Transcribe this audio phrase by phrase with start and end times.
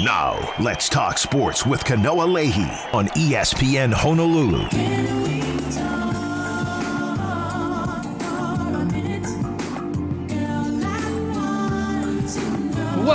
[0.00, 4.68] Now, let's talk sports with Kanoa Leahey on ESPN Honolulu.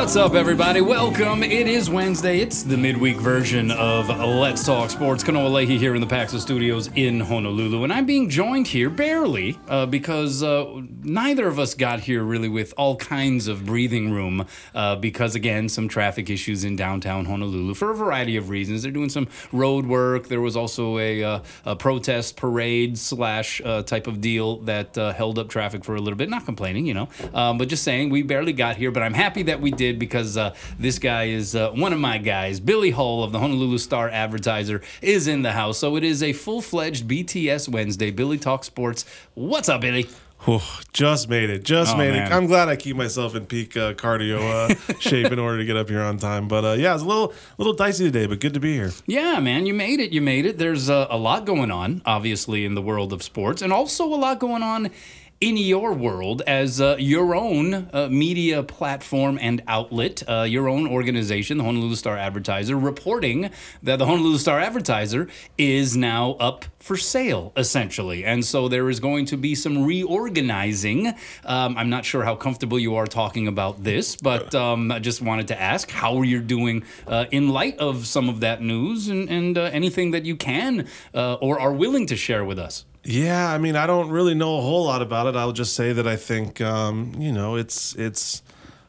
[0.04, 0.82] What's up, everybody?
[0.82, 1.44] Welcome.
[1.44, 2.40] It is Wednesday.
[2.42, 5.24] It's the midweek version of Let's Talk Sports.
[5.24, 7.86] Kanoa Leahey here in the Paxa Studios in Honolulu.
[7.86, 12.50] And I'm being joined here barely uh, because uh, neither of us got here really
[12.50, 14.46] with all kinds of breathing room
[14.76, 18.84] uh, because, again, some traffic issues in downtown Honolulu for a variety of reasons.
[18.84, 20.28] They're doing some road work.
[20.28, 25.14] There was also a, uh, a protest parade slash uh, type of deal that uh,
[25.14, 26.30] held up traffic for a little bit.
[26.30, 28.92] Not complaining, you know, um, but just saying we barely got here.
[28.92, 32.18] But I'm happy that we did because uh, this guy is uh, one of my
[32.18, 32.60] guys.
[32.60, 35.78] Billy Hull of the Honolulu Star Advertiser is in the house.
[35.78, 38.12] So it is a full fledged BTS Wednesday.
[38.12, 39.06] Billy Talk Sports.
[39.36, 40.08] What's up, Billy?
[40.46, 40.60] Whew,
[40.92, 41.64] just made it.
[41.64, 42.30] Just Oh, made man.
[42.30, 42.36] it.
[42.36, 45.78] I'm glad I keep myself in peak uh, cardio uh, shape in order to get
[45.78, 46.50] up here on time.
[46.50, 48.92] But uh, yeah, it's a little little dicey today, but good to be here.
[49.06, 50.12] Yeah, man, you made it.
[50.12, 50.58] You made it.
[50.58, 54.16] There's uh, a lot going on, obviously, in the world of sports, and also a
[54.18, 54.90] lot going on
[55.40, 60.88] in your world as uh, your own uh, media platform and outlet, uh, your own
[60.88, 63.50] organization, the Honolulu Star Advertiser, reporting
[63.82, 68.24] that the Honolulu Star Advertiser is now up for sale, essentially.
[68.24, 71.08] And so there is going to be some reorganizing.
[71.46, 75.22] Um, I'm not sure how comfortable you are talking about this, but um, I just
[75.22, 79.10] wanted to ask how are you're doing uh, in light of some of that news
[79.10, 82.86] and, and uh, anything that you can uh, or are willing to share with us.
[83.06, 85.36] Yeah, I mean, I don't really know a whole lot about it.
[85.36, 88.42] I'll just say that I think, um, you know, it's it's.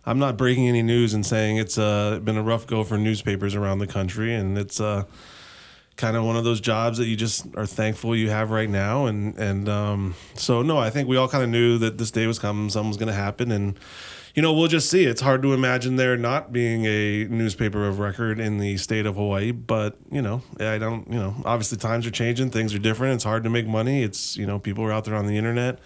[0.07, 3.55] I'm not breaking any news and saying it's uh, been a rough go for newspapers
[3.55, 5.05] around the country, and it's uh,
[5.97, 9.07] kind of one of those jobs that you just are thankful you have right now.
[9.07, 12.27] And and um, so no, I think we all kind of knew that this day
[12.27, 13.79] was coming, something was going to happen, and
[14.35, 15.05] you know we'll just see.
[15.05, 19.15] It's hard to imagine there not being a newspaper of record in the state of
[19.17, 21.07] Hawaii, but you know I don't.
[21.09, 23.15] You know, obviously times are changing, things are different.
[23.15, 24.03] It's hard to make money.
[24.03, 25.79] It's you know people are out there on the internet.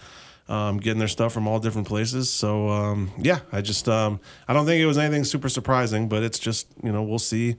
[0.47, 2.27] Um, getting their stuff from all different places.
[2.31, 6.23] So um, yeah, I just um, I don't think it was anything super surprising, but
[6.23, 7.57] it's just you know we'll see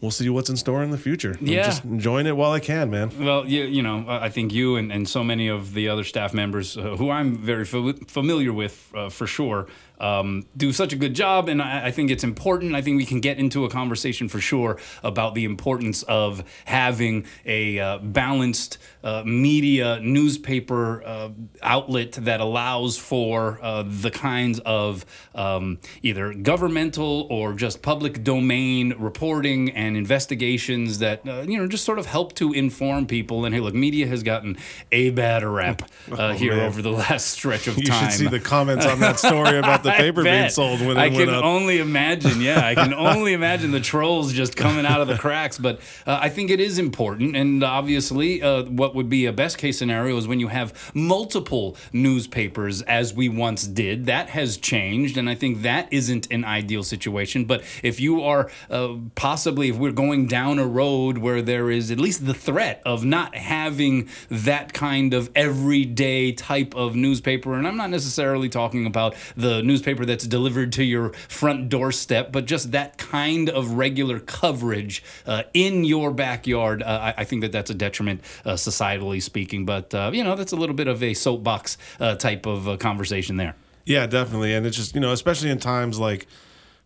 [0.00, 1.36] we'll see what's in store in the future.
[1.40, 1.62] I'm Yeah.
[1.66, 3.12] just enjoying it while I can, man.
[3.24, 6.34] Well, you, you know, I think you and, and so many of the other staff
[6.34, 9.68] members uh, who I'm very fa- familiar with uh, for sure
[10.00, 11.48] um, do such a good job.
[11.48, 12.74] And I, I think it's important.
[12.74, 17.26] I think we can get into a conversation for sure about the importance of having
[17.46, 21.28] a uh, balanced uh, media newspaper uh,
[21.62, 28.94] outlet that allows for uh, the kinds of um, either governmental or just public domain
[28.98, 33.44] reporting and investigations that uh, you know just sort of help to inform people.
[33.44, 34.56] And hey, look, media has gotten
[34.90, 35.82] a bad rap
[36.12, 36.66] uh, here Oh, man.
[36.66, 38.10] over the last stretch of You time.
[38.10, 41.12] should see the comments on that story about the paper being sold when I it
[41.12, 42.40] went can only imagine.
[42.40, 45.58] Yeah, I can only imagine the trolls just coming out of the cracks.
[45.58, 49.58] But uh, I think it is important, and obviously, uh, what would be a best
[49.58, 54.06] case scenario is when you have multiple newspapers, as we once did.
[54.06, 57.44] That has changed, and I think that isn't an ideal situation.
[57.44, 61.90] But if you are uh, possibly, if we're going down a road where there is
[61.90, 67.66] at least the threat of not having that kind of everyday type of newspaper, and
[67.66, 72.70] I'm not necessarily talking about the newspaper that's delivered to your front doorstep, but just
[72.72, 76.82] that kind of regular coverage uh, in your backyard.
[76.82, 79.66] Uh, I, I think that that's a detriment, uh, societally speaking.
[79.66, 82.76] But uh, you know, that's a little bit of a soapbox uh, type of uh,
[82.76, 83.56] conversation there.
[83.84, 84.54] Yeah, definitely.
[84.54, 86.26] And it's just, you know, especially in times like,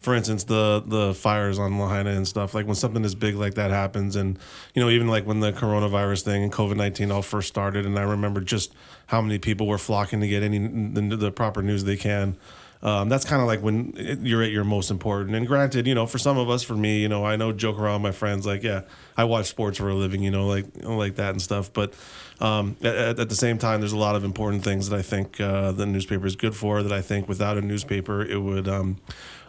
[0.00, 3.54] for instance, the the fires on Lahaina and stuff, like when something as big like
[3.54, 4.38] that happens, and,
[4.74, 7.98] you know, even like when the coronavirus thing and COVID 19 all first started, and
[7.98, 8.72] I remember just
[9.06, 12.36] how many people were flocking to get any the, the proper news they can.
[12.82, 15.34] Um, that's kind of like when you're at your most important.
[15.34, 17.78] And granted, you know, for some of us, for me, you know, I know joke
[17.78, 18.82] around my friends like, yeah,
[19.16, 21.72] I watch sports for a living, you know, like like that and stuff.
[21.72, 21.94] But
[22.40, 25.40] um, at, at the same time, there's a lot of important things that I think
[25.40, 26.82] uh, the newspaper is good for.
[26.82, 28.98] That I think without a newspaper, it would um,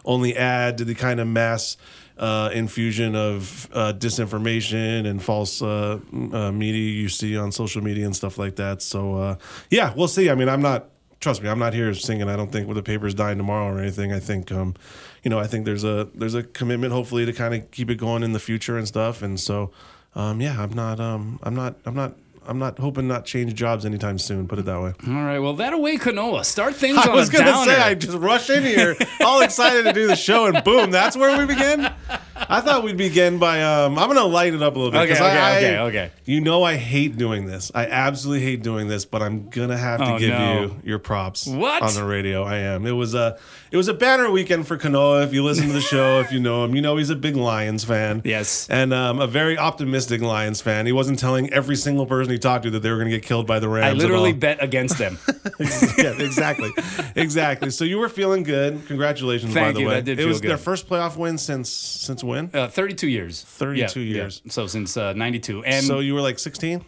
[0.04, 1.76] only add to the kind of mass
[2.18, 5.98] uh, infusion of uh, disinformation and false uh,
[6.32, 8.82] uh, media you see on social media and stuff like that.
[8.82, 9.36] So uh,
[9.70, 10.30] yeah, we'll see.
[10.30, 10.90] I mean, I'm not.
[11.20, 12.30] Trust me, I'm not here singing.
[12.30, 14.10] I don't think with the paper's dying tomorrow or anything.
[14.10, 14.74] I think, um,
[15.22, 17.96] you know, I think there's a there's a commitment, hopefully, to kind of keep it
[17.96, 19.20] going in the future and stuff.
[19.20, 19.70] And so,
[20.14, 22.14] um, yeah, I'm not, um, I'm not, I'm not,
[22.46, 24.48] I'm not hoping not change jobs anytime soon.
[24.48, 24.94] Put it that way.
[25.06, 26.42] All right, well, that away Kanoa.
[26.42, 30.06] Start things I was gonna say I just rush in here, all excited to do
[30.06, 31.92] the show, and boom, that's where we begin.
[32.50, 35.02] I thought we'd begin by um, I'm gonna lighten it up a little bit.
[35.02, 36.10] Okay, okay, I, okay, okay.
[36.24, 37.70] You know I hate doing this.
[37.74, 40.60] I absolutely hate doing this, but I'm gonna have to Oh, give no.
[40.62, 41.82] you your props What?
[41.82, 42.42] on the radio.
[42.42, 42.86] I am.
[42.86, 43.38] It was a
[43.70, 45.24] it was a banner weekend for Kanoa.
[45.24, 47.36] If you listen to the show, if you know him, you know he's a big
[47.36, 48.20] Lions fan.
[48.24, 48.68] Yes.
[48.68, 50.86] and um, a very optimistic Lions fan.
[50.86, 53.46] He wasn't telling every single person he talked to that they were gonna get killed
[53.46, 53.86] by the Rams.
[53.86, 54.36] I literally all.
[54.38, 55.18] bet against them.
[55.98, 56.72] yeah, exactly,
[57.14, 57.70] exactly.
[57.70, 58.86] So you were feeling good.
[58.86, 59.86] Congratulations, by the you.
[59.86, 59.94] way.
[59.94, 62.39] That did it feel was their first playoff win since since when?
[62.54, 63.42] Uh, 32 years.
[63.42, 64.14] 32 Yeah, yeah.
[64.22, 64.42] years.
[64.48, 65.64] So since uh, 92.
[65.64, 66.84] And so you were like 16, Um,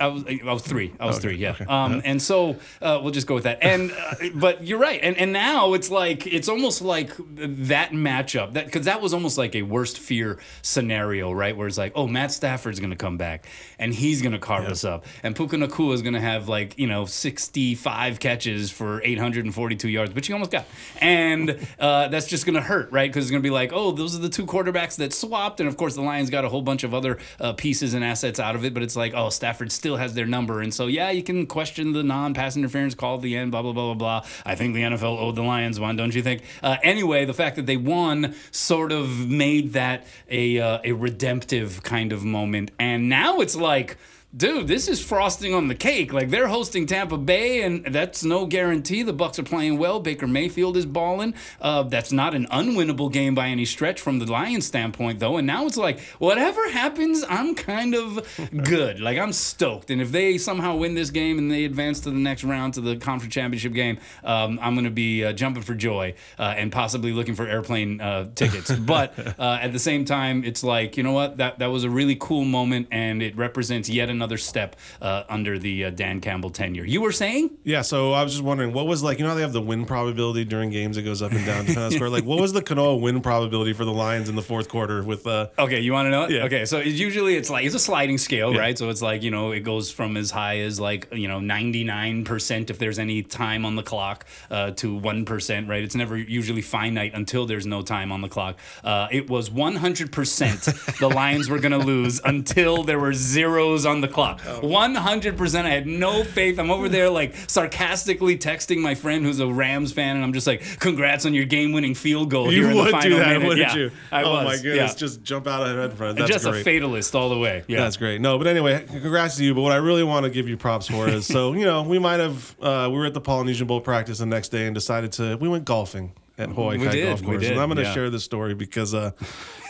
[0.00, 0.92] I was I was three.
[0.98, 1.36] I was Okay, three.
[1.36, 1.50] Yeah.
[1.52, 1.64] okay.
[1.66, 3.58] Um, and so uh, we'll just go with that.
[3.62, 5.00] And uh, but you're right.
[5.02, 9.36] And and now it's like it's almost like that matchup that because that was almost
[9.38, 11.56] like a worst fear scenario, right?
[11.56, 13.46] Where it's like, oh, Matt Stafford's gonna come back
[13.78, 17.04] and he's gonna carve us up, and Puka Nacua is gonna have like you know
[17.04, 20.64] 65 catches for 842 yards, which he almost got,
[21.00, 23.10] and uh, that's just gonna hurt, right?
[23.10, 25.76] Because it's gonna be like, oh, those are the two quarterbacks that swapped, and of
[25.76, 28.64] course the Lions got a whole bunch of other uh, pieces and assets out of
[28.64, 31.46] it, but it's like, oh, Stafford still has their number, and so yeah, you can
[31.46, 34.28] question the non-pass interference call at the end, blah blah blah blah blah.
[34.44, 36.42] I think the NFL owed the Lions one, don't you think?
[36.62, 41.82] Uh, anyway, the fact that they won sort of made that a uh, a redemptive
[41.82, 43.96] kind of moment, and now it's like
[44.36, 46.12] dude, this is frosting on the cake.
[46.12, 49.02] Like they're hosting Tampa Bay, and that's no guarantee.
[49.02, 50.00] The Bucs are playing well.
[50.00, 51.34] Baker Mayfield is balling.
[51.60, 55.36] Uh, that's not an unwinnable game by any stretch from the Lions standpoint, though.
[55.36, 58.26] And now it's like whatever happens, I'm kind of
[58.64, 59.00] good.
[59.00, 59.90] Like I'm stoked.
[59.90, 62.80] And if they somehow win this game and they advance to the next round to
[62.80, 66.70] the conference championship game, um, I'm going to be uh, jumping for joy uh, and
[66.70, 68.70] possibly looking for airplane uh, tickets.
[68.76, 71.90] but uh, at the same time, it's like you know what that that was a
[71.90, 76.50] really cool moment, and it represents yet another step uh, under the uh, Dan Campbell
[76.50, 76.84] tenure.
[76.84, 77.50] You were saying?
[77.64, 79.60] Yeah, so I was just wondering, what was like, you know, how they have the
[79.60, 82.08] win probability during games that goes up and down depending on score.
[82.08, 85.26] Like, what was the Kanoa win probability for the Lions in the fourth quarter with
[85.26, 86.30] uh, Okay, you want to know it?
[86.30, 86.44] Yeah.
[86.44, 88.60] Okay, so it's usually it's like it's a sliding scale, Yeah.
[88.60, 88.78] right?
[88.78, 91.84] So it's like you know it goes from as high as like you know ninety
[91.84, 95.82] nine percent if there's any time on the clock uh, to one percent, right?
[95.82, 98.58] It's never usually finite until there's no time on the clock.
[98.84, 100.60] Uh, it was one hundred percent
[101.00, 104.40] the Lions were going to lose until there were zeros on the clock.
[104.62, 105.66] One hundred percent.
[105.66, 106.58] I had no faith.
[106.58, 110.46] I'm over there like sarcastically texting my friend who's a Rams fan, and I'm just
[110.46, 113.16] like, "Congrats on your game winning field goal." you here in the would final do
[113.16, 113.48] that, minute.
[113.48, 113.90] wouldn't yeah, you?
[114.10, 114.44] I oh was.
[114.44, 114.96] my goodness, yeah.
[114.96, 116.18] just jump out ahead front.
[116.18, 116.60] That's just great.
[116.60, 117.64] a fatalist all the way.
[117.66, 117.80] Yeah.
[117.80, 118.20] That's great.
[118.20, 119.54] No, but anyway, congrats to you.
[119.54, 121.98] But what I really want to give you props for is so you know we
[121.98, 125.12] might have uh, we were at the Polynesian Bowl practice the next day and decided
[125.12, 127.76] to we went golfing at Hawaii We Kai did, Golf Course, did, and I'm going
[127.76, 127.92] to yeah.
[127.94, 129.10] share this story because uh,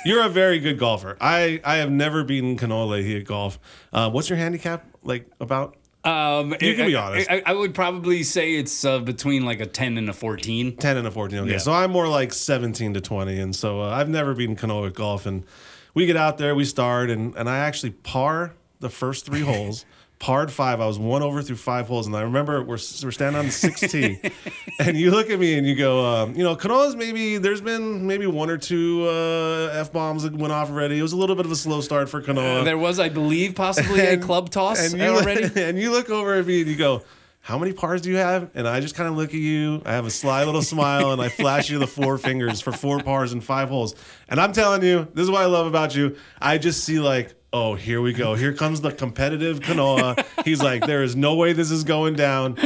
[0.05, 1.17] you're a very good golfer.
[1.21, 3.59] I I have never beaten Kanoa Leahey at golf.
[3.93, 5.77] Uh, what's your handicap like about?
[6.03, 7.31] Um, You can I- be honest.
[7.31, 10.77] I, I would probably say it's uh, between like a 10 and a 14.
[10.77, 11.41] 10 and a 14.
[11.41, 11.51] Okay.
[11.53, 11.59] Yeah.
[11.59, 13.39] So I'm more like 17 to 20.
[13.39, 15.27] And so uh, I've never beaten Kanoa at golf.
[15.27, 15.45] And
[15.93, 19.85] we get out there, we start, and, and I actually par the first three holes.
[20.21, 20.83] Parred five.
[20.83, 22.07] I was one over through five holes.
[22.07, 24.21] And I remember we're, we're standing on the sixth tee.
[24.79, 28.07] and you look at me and you go, um, you know, Kanoa's maybe, there's been
[28.07, 30.99] maybe one or two uh, F bombs that went off already.
[30.99, 32.65] It was a little bit of a slow start for Kanoa.
[32.65, 35.45] There was, I believe, possibly a club toss and you already.
[35.45, 37.03] Look, and you look over at me and you go,
[37.41, 39.81] "How many pars do you have?" And I just kind of look at you.
[39.87, 43.01] I have a sly little smile and I flash you the four fingers for four
[43.01, 43.95] pars and five holes.
[44.29, 46.17] And I'm telling you, this is what I love about you.
[46.43, 47.35] I just see like.
[47.53, 48.35] Oh, here we go.
[48.35, 50.25] Here comes the competitive Kanoa.
[50.45, 52.57] He's like, there is no way this is going down.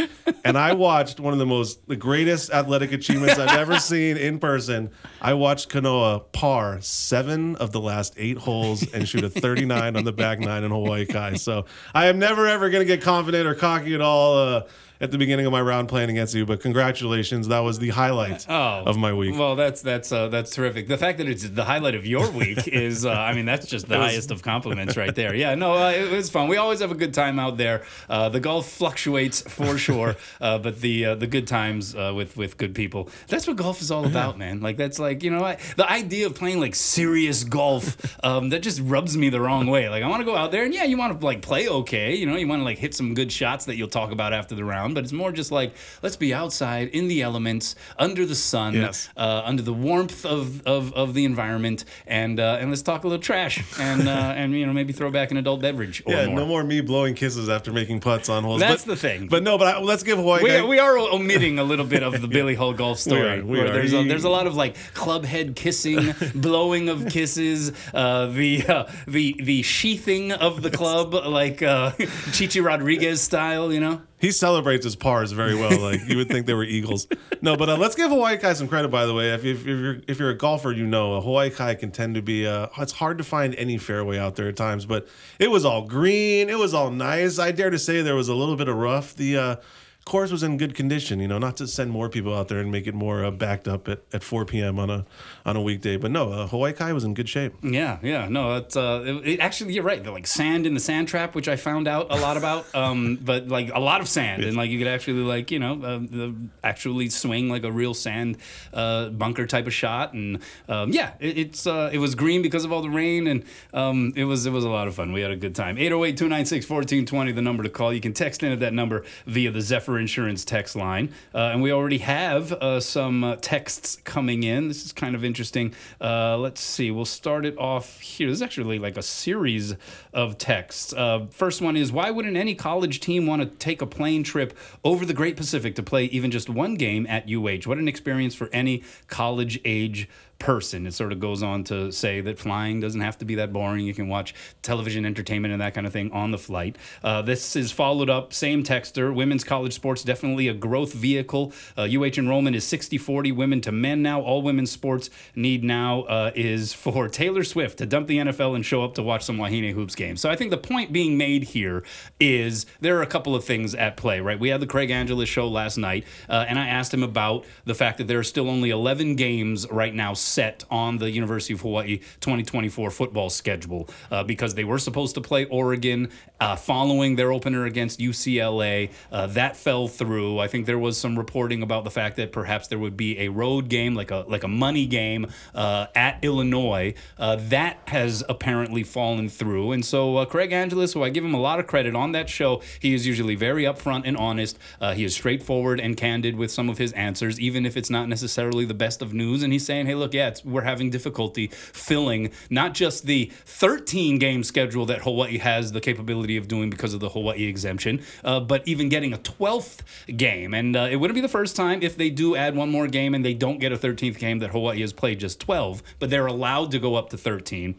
[0.44, 4.38] And I watched one of the most, the greatest athletic achievements I've ever seen in
[4.38, 4.90] person.
[5.22, 10.04] I watched Kanoa par seven of the last eight holes and shoot a 39 on
[10.04, 11.36] the back nine in Hawaii Kai.
[11.36, 14.62] So I am never ever going to get confident or cocky at all uh,
[15.00, 16.46] at the beginning of my round playing against you.
[16.46, 19.36] But congratulations, that was the highlight Oh, of my week.
[19.38, 20.88] Well, that's that's uh, that's terrific.
[20.88, 23.88] The fact that it's the highlight of your week is, uh, I mean, that's just
[23.88, 25.34] the was- highest of compliments right there.
[25.34, 26.48] Yeah, no, uh, it was fun.
[26.48, 27.82] We always have a good time out there.
[28.08, 32.36] Uh, the golf fluctuates for sure, uh, but the uh, the good times uh, with
[32.36, 33.08] with good people.
[33.28, 34.60] That's what golf is all about, man.
[34.60, 38.60] Like that's like you know I, the idea of playing like serious golf um, that
[38.62, 39.88] just rubs me the wrong way.
[39.88, 42.14] Like I want to go out there and yeah, you want to like play okay.
[42.14, 44.54] You know, you want to like hit some good shots that you'll talk about after
[44.54, 44.83] the round.
[44.92, 49.08] But it's more just like let's be outside in the elements, under the sun, Yes.
[49.16, 53.08] uh, under the warmth of, of, of the environment, and uh, and let's talk a
[53.08, 56.26] little trash and uh, and you know maybe throw back an adult beverage or yeah,
[56.26, 56.36] more.
[56.36, 58.60] no more me blowing kisses after making putts on holes.
[58.60, 59.28] That's but, the thing.
[59.28, 60.42] But no, but I, let's give Hawaii.
[60.42, 63.38] we, Kai- we are omitting a little bit of the Billy Hull golf story.
[63.38, 63.72] are, we where are.
[63.72, 68.64] There's a, there's a lot of like club head kissing, blowing of kisses, uh, the
[68.66, 71.92] uh, the the sheathing of the club, like uh,
[72.36, 73.72] Chi Chi Rodriguez style.
[73.72, 74.02] You know.
[74.24, 75.78] He celebrates his pars very well.
[75.78, 77.06] Like you would think they were eagles.
[77.42, 78.88] No, but uh, let's give Hawaii Kai some credit.
[78.88, 81.50] By the way, if, if, if you're if you're a golfer, you know a Hawaii
[81.50, 82.46] Kai can tend to be.
[82.46, 85.06] Uh, it's hard to find any fairway out there at times, but
[85.38, 86.48] it was all green.
[86.48, 87.38] It was all nice.
[87.38, 89.14] I dare to say there was a little bit of rough.
[89.14, 89.56] The uh,
[90.04, 91.20] course was in good condition.
[91.20, 93.68] You know, not to send more people out there and make it more uh, backed
[93.68, 94.78] up at, at 4 p.m.
[94.78, 95.04] on a
[95.46, 97.54] on a weekday, but no, uh, Hawaii Kai was in good shape.
[97.62, 100.02] Yeah, yeah, no, it's uh, it, it, actually you're right.
[100.02, 102.66] The, like sand in the sand trap, which I found out a lot about.
[102.74, 105.80] Um, but like a lot of sand, and like you could actually like you know
[105.82, 106.32] uh,
[106.66, 108.36] actually swing like a real sand
[108.72, 112.64] uh, bunker type of shot, and um, yeah, it, it's uh, it was green because
[112.64, 115.12] of all the rain, and um, it was it was a lot of fun.
[115.12, 115.76] We had a good time.
[115.76, 117.92] 808-296-1420, the number to call.
[117.92, 121.62] You can text in at that number via the Zephyr Insurance text line, uh, and
[121.62, 124.68] we already have uh, some uh, texts coming in.
[124.68, 125.74] This is kind of interesting.
[126.00, 126.90] Uh, let's see.
[126.90, 128.28] We'll start it off here.
[128.28, 129.74] This is actually like a series
[130.12, 130.92] of texts.
[130.92, 134.56] Uh, first one is Why wouldn't any college team want to take a plane trip
[134.84, 137.68] over the Great Pacific to play even just one game at UH?
[137.68, 140.08] What an experience for any college age
[140.38, 140.86] person.
[140.86, 143.86] It sort of goes on to say that flying doesn't have to be that boring.
[143.86, 146.76] You can watch television entertainment and that kind of thing on the flight.
[147.02, 149.14] Uh, this is followed up, same texter.
[149.14, 151.52] Women's college sports definitely a growth vehicle.
[151.76, 154.20] Uh, UH enrollment is 60 40 women to men now.
[154.20, 158.64] All women's sports need now uh, is for Taylor Swift to dump the NFL and
[158.64, 160.20] show up to watch some Wahine Hoops games.
[160.20, 161.84] So I think the point being made here
[162.20, 164.38] is there are a couple of things at play, right?
[164.38, 167.74] We had the Craig Angelos show last night, uh, and I asked him about the
[167.74, 171.60] fact that there are still only 11 games right now set on the University of
[171.60, 177.32] Hawaii 2024 football schedule uh, because they were supposed to play Oregon uh, following their
[177.32, 178.90] opener against UCLA.
[179.12, 180.38] Uh, that fell through.
[180.38, 183.28] I think there was some reporting about the fact that perhaps there would be a
[183.28, 186.94] road game, like a like a money game uh, at Illinois.
[187.18, 191.34] Uh, that has apparently fallen through, and so uh, Craig Angelos, who I give him
[191.34, 194.58] a lot of credit on that show, he is usually very upfront and honest.
[194.94, 198.64] he is straightforward and candid with some of his answers, even if it's not necessarily
[198.64, 199.42] the best of news.
[199.42, 204.42] And he's saying, "Hey, look, yeah, we're having difficulty filling not just the 13 game
[204.42, 208.62] schedule that Hawaii has the capability of doing because of the Hawaii exemption, uh, but
[208.66, 209.80] even getting a 12th
[210.16, 210.54] game.
[210.54, 213.14] And uh, it wouldn't be the first time if they do add one more game
[213.14, 216.26] and they don't get a 13th game that Hawaii has played just 12, but they're
[216.26, 217.74] allowed to go up to 13.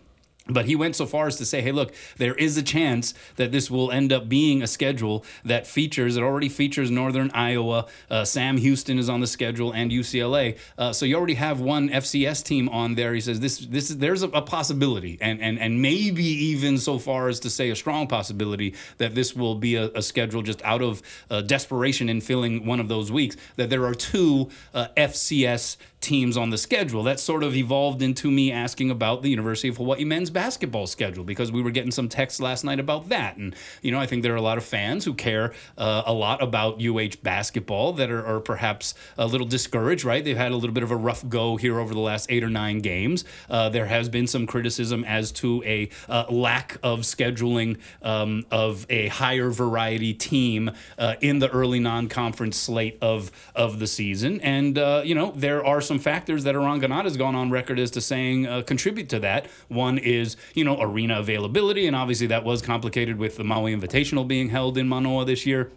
[0.48, 3.52] But he went so far as to say, hey, look, there is a chance that
[3.52, 7.88] this will end up being a schedule that features, it already features Northern Iowa.
[8.12, 10.60] Uh, Sam Houston is on the schedule and UCLA.
[10.78, 13.16] Uh, so you already have one FCS team on there.
[13.16, 17.00] He says this, this is, there's a, a, possibility, and, and, and maybe even so
[17.00, 20.62] far as to say a strong possibility that this will be a, a schedule just
[20.62, 24.88] out of uh, desperation in filling one of those weeks, that there are two uh,
[24.96, 27.02] FCS teams on the schedule.
[27.04, 31.24] That sort of evolved into me asking about the University of Hawaii men's basketball schedule
[31.24, 33.38] because we were getting some texts last night about that.
[33.38, 36.14] And, you know, I think there are a lot of fans who care uh, a
[36.14, 40.24] lot about UH basketball that are, are, perhaps a little discouraged, right?
[40.24, 42.50] They've had a little bit of a rough go here over the last eight or
[42.50, 43.26] nine games.
[43.50, 48.86] Uh, there has been some criticism as to a uh, lack of scheduling um, of
[48.90, 50.70] a higher variety team
[51.00, 54.40] uh, in the early non conference slate of, of the season.
[54.42, 57.52] And, uh, you know, there are some some factors that Eran Ganot has gone on
[57.52, 59.48] record as to saying uh, contribute to that.
[59.70, 64.28] One is, you know, arena availability, and obviously that was complicated with the Maui Invitational
[64.28, 65.72] being held in Manoa this year.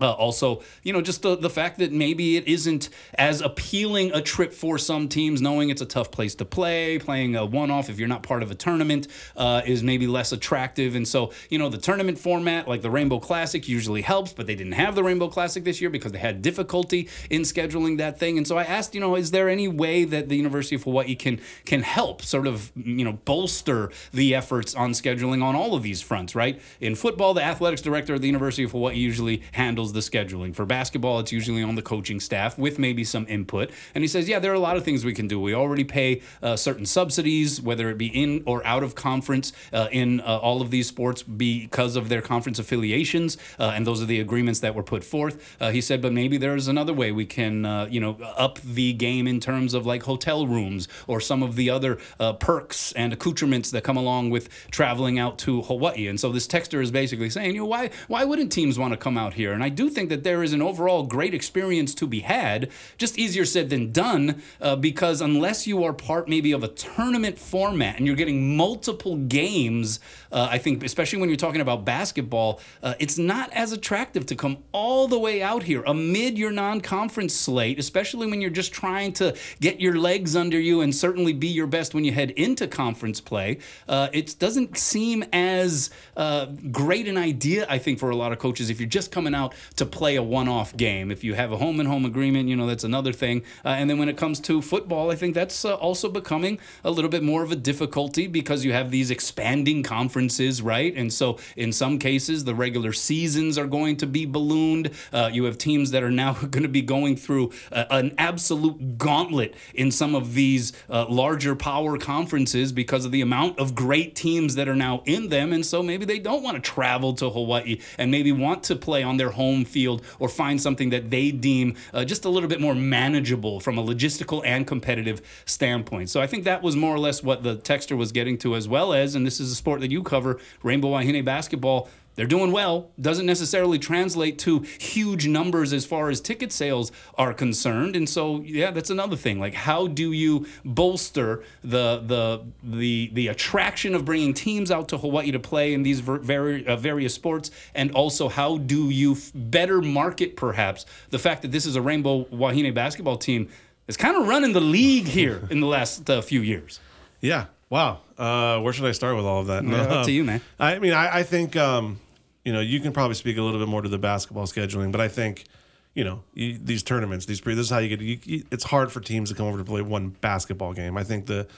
[0.00, 4.20] Uh, also, you know, just the, the fact that maybe it isn't as appealing a
[4.20, 7.88] trip for some teams, knowing it's a tough place to play, playing a one off
[7.88, 10.94] if you're not part of a tournament uh, is maybe less attractive.
[10.94, 14.54] And so, you know, the tournament format, like the Rainbow Classic, usually helps, but they
[14.54, 18.36] didn't have the Rainbow Classic this year because they had difficulty in scheduling that thing.
[18.36, 21.14] And so I asked, you know, is there any way that the University of Hawaii
[21.14, 25.82] can can help sort of, you know, bolster the efforts on scheduling on all of
[25.82, 26.60] these fronts, right?
[26.80, 30.54] In football, the athletics director of the University of Hawaii usually handles handles the scheduling.
[30.54, 33.70] For basketball, it's usually on the coaching staff with maybe some input.
[33.94, 35.40] And he says, yeah, there are a lot of things we can do.
[35.40, 39.88] We already pay uh, certain subsidies, whether it be in or out of conference uh,
[39.92, 43.36] in uh, all of these sports because of their conference affiliations.
[43.58, 45.56] Uh, and those are the agreements that were put forth.
[45.60, 48.92] Uh, he said, but maybe there's another way we can, uh, you know, up the
[48.92, 51.98] game in terms of like hotel rooms or some of the other
[52.40, 56.08] perks and accoutrements that come along with traveling out to Hawaii.
[56.08, 58.96] And so this texter is basically saying, you know, why why wouldn't teams want to
[58.96, 59.52] come out here?
[59.52, 62.70] And I do think that there is an overall great experience to be had.
[62.98, 67.38] Just easier said than done, uh, because unless you are part maybe of a tournament
[67.38, 70.00] format and you're getting multiple games,
[70.32, 74.34] uh, I think, especially when you're talking about basketball, uh, it's not as attractive to
[74.34, 78.72] come all the way out here amid your non conference slate, especially when you're just
[78.72, 82.30] trying to get your legs under you and certainly be your best when you head
[82.32, 83.58] into conference play.
[83.88, 88.38] Uh, it doesn't seem as uh, great an idea, I think, for a lot of
[88.38, 91.10] coaches if you're just coming out to play a one-off game.
[91.10, 93.42] If you have a home and home agreement, you know that's another thing.
[93.64, 96.90] Uh, and then when it comes to football, I think that's uh, also becoming a
[96.90, 100.94] little bit more of a difficulty because you have these expanding conferences, right?
[100.94, 104.90] And so in some cases, the regular seasons are going to be ballooned.
[105.12, 108.98] Uh, you have teams that are now going to be going through uh, an absolute
[108.98, 114.14] gauntlet in some of these uh, larger power conferences because of the amount of great
[114.14, 115.52] teams that are now in them.
[115.52, 119.02] And so maybe they don't want to travel to Hawaii and maybe want to play
[119.02, 122.60] on their home field or find something that they deem uh, just a little bit
[122.60, 126.10] more manageable from a logistical and competitive standpoint.
[126.10, 128.68] So I think that was more or less what the texter was getting to, as
[128.68, 132.50] well as, and this is a sport that you cover, Rainbow Wahine basketball they're doing
[132.50, 132.90] well.
[133.00, 137.94] Doesn't necessarily translate to huge numbers as far as ticket sales are concerned.
[137.94, 139.38] And so, yeah, that's another thing.
[139.38, 144.98] Like, how do you bolster the the the the attraction of bringing teams out to
[144.98, 149.30] Hawaii to play in these very uh, various sports, and also how do you f-
[149.34, 153.48] better market perhaps the fact that this is a Rainbow Wahine basketball team
[153.86, 156.80] that's kind of running the league here in the last uh, few years.
[157.20, 157.46] Yeah.
[157.68, 158.00] Wow.
[158.16, 159.64] Uh, where should I start with all of that?
[159.64, 160.40] Yeah, up to you, man.
[160.58, 161.98] I mean, I, I think um,
[162.46, 165.00] you know, you can probably speak a little bit more to the basketball scheduling, but
[165.00, 165.46] I think,
[165.94, 168.00] you know, you, these tournaments, these this is how you get.
[168.00, 170.96] You, it's hard for teams to come over to play one basketball game.
[170.96, 171.48] I think the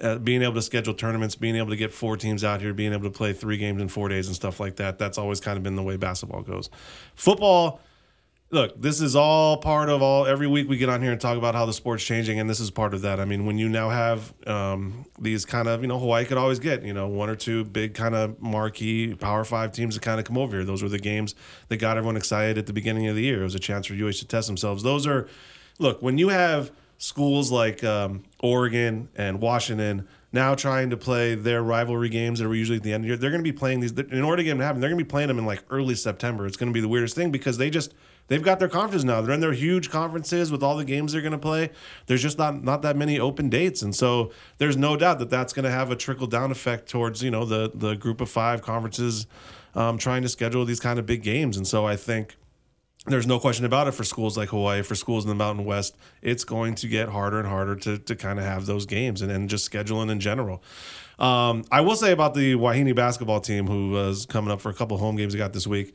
[0.00, 2.92] uh, being able to schedule tournaments, being able to get four teams out here, being
[2.92, 5.00] able to play three games in four days and stuff like that.
[5.00, 6.70] That's always kind of been the way basketball goes.
[7.16, 7.80] Football
[8.50, 10.26] look, this is all part of all.
[10.26, 12.60] Every week we get on here and talk about how the sport's changing, and this
[12.60, 13.18] is part of that.
[13.18, 16.58] I mean, when you now have um, these kind of, you know, Hawaii could always
[16.58, 20.20] get, you know, one or two big kind of marquee Power Five teams that kind
[20.20, 20.64] of come over here.
[20.64, 21.34] Those were the games
[21.68, 23.40] that got everyone excited at the beginning of the year.
[23.40, 24.82] It was a chance for UH to test themselves.
[24.82, 25.28] Those are,
[25.78, 31.62] look, when you have schools like um, Oregon and Washington now trying to play their
[31.62, 33.56] rivalry games that were usually at the end of the year, they're going to be
[33.56, 34.80] playing these in order to get them to happen.
[34.80, 36.46] They're going to be playing them in like early September.
[36.46, 37.94] It's going to be the weirdest thing because they just
[38.28, 39.20] they've got their conferences now.
[39.20, 41.70] They're in their huge conferences with all the games they're going to play.
[42.06, 45.52] There's just not not that many open dates, and so there's no doubt that that's
[45.52, 48.62] going to have a trickle down effect towards you know the the group of five
[48.62, 49.26] conferences
[49.76, 51.56] um, trying to schedule these kind of big games.
[51.56, 52.36] And so I think
[53.06, 55.96] there's no question about it for schools like Hawaii, for schools in the Mountain West,
[56.22, 59.30] it's going to get harder and harder to, to kind of have those games and,
[59.30, 60.62] and just scheduling in general.
[61.18, 64.74] Um, I will say about the Wahine basketball team who was coming up for a
[64.74, 65.94] couple home games they got this week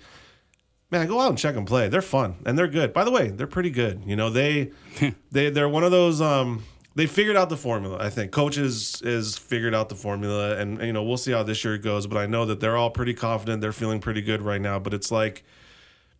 [0.91, 1.87] man, go out and check them play.
[1.87, 2.93] They're fun and they're good.
[2.93, 4.03] By the way, they're pretty good.
[4.05, 4.71] You know, they
[5.31, 7.97] they they're one of those um they figured out the formula.
[7.99, 11.63] I think coaches is figured out the formula and you know, we'll see how this
[11.63, 13.61] year goes, but I know that they're all pretty confident.
[13.61, 15.43] They're feeling pretty good right now, but it's like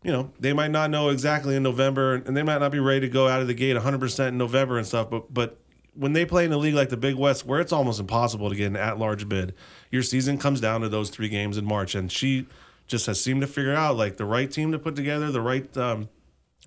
[0.03, 3.01] you know, they might not know exactly in November and they might not be ready
[3.01, 5.57] to go out of the gate 100% in November and stuff, but but
[5.93, 8.55] when they play in a league like the Big West, where it's almost impossible to
[8.55, 9.53] get an at-large bid,
[9.89, 11.95] your season comes down to those three games in March.
[11.95, 12.47] And she
[12.91, 15.75] just has seemed to figure out like the right team to put together, the right
[15.77, 16.10] um,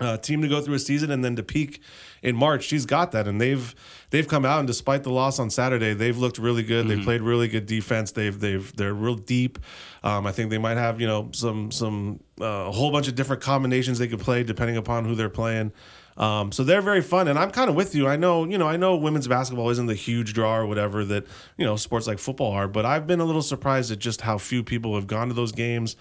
[0.00, 1.80] uh, team to go through a season, and then to peak
[2.22, 2.64] in March.
[2.64, 3.74] She's got that, and they've
[4.10, 6.86] they've come out and despite the loss on Saturday, they've looked really good.
[6.86, 6.98] Mm-hmm.
[6.98, 8.10] They played really good defense.
[8.10, 9.58] They've they've they're real deep.
[10.02, 13.14] Um, I think they might have you know some some uh, a whole bunch of
[13.14, 15.72] different combinations they could play depending upon who they're playing.
[16.16, 18.06] Um, so they're very fun, and I'm kind of with you.
[18.06, 21.26] I know, you know, I know women's basketball isn't the huge draw or whatever that
[21.56, 24.38] you know sports like football are, but I've been a little surprised at just how
[24.38, 25.96] few people have gone to those games.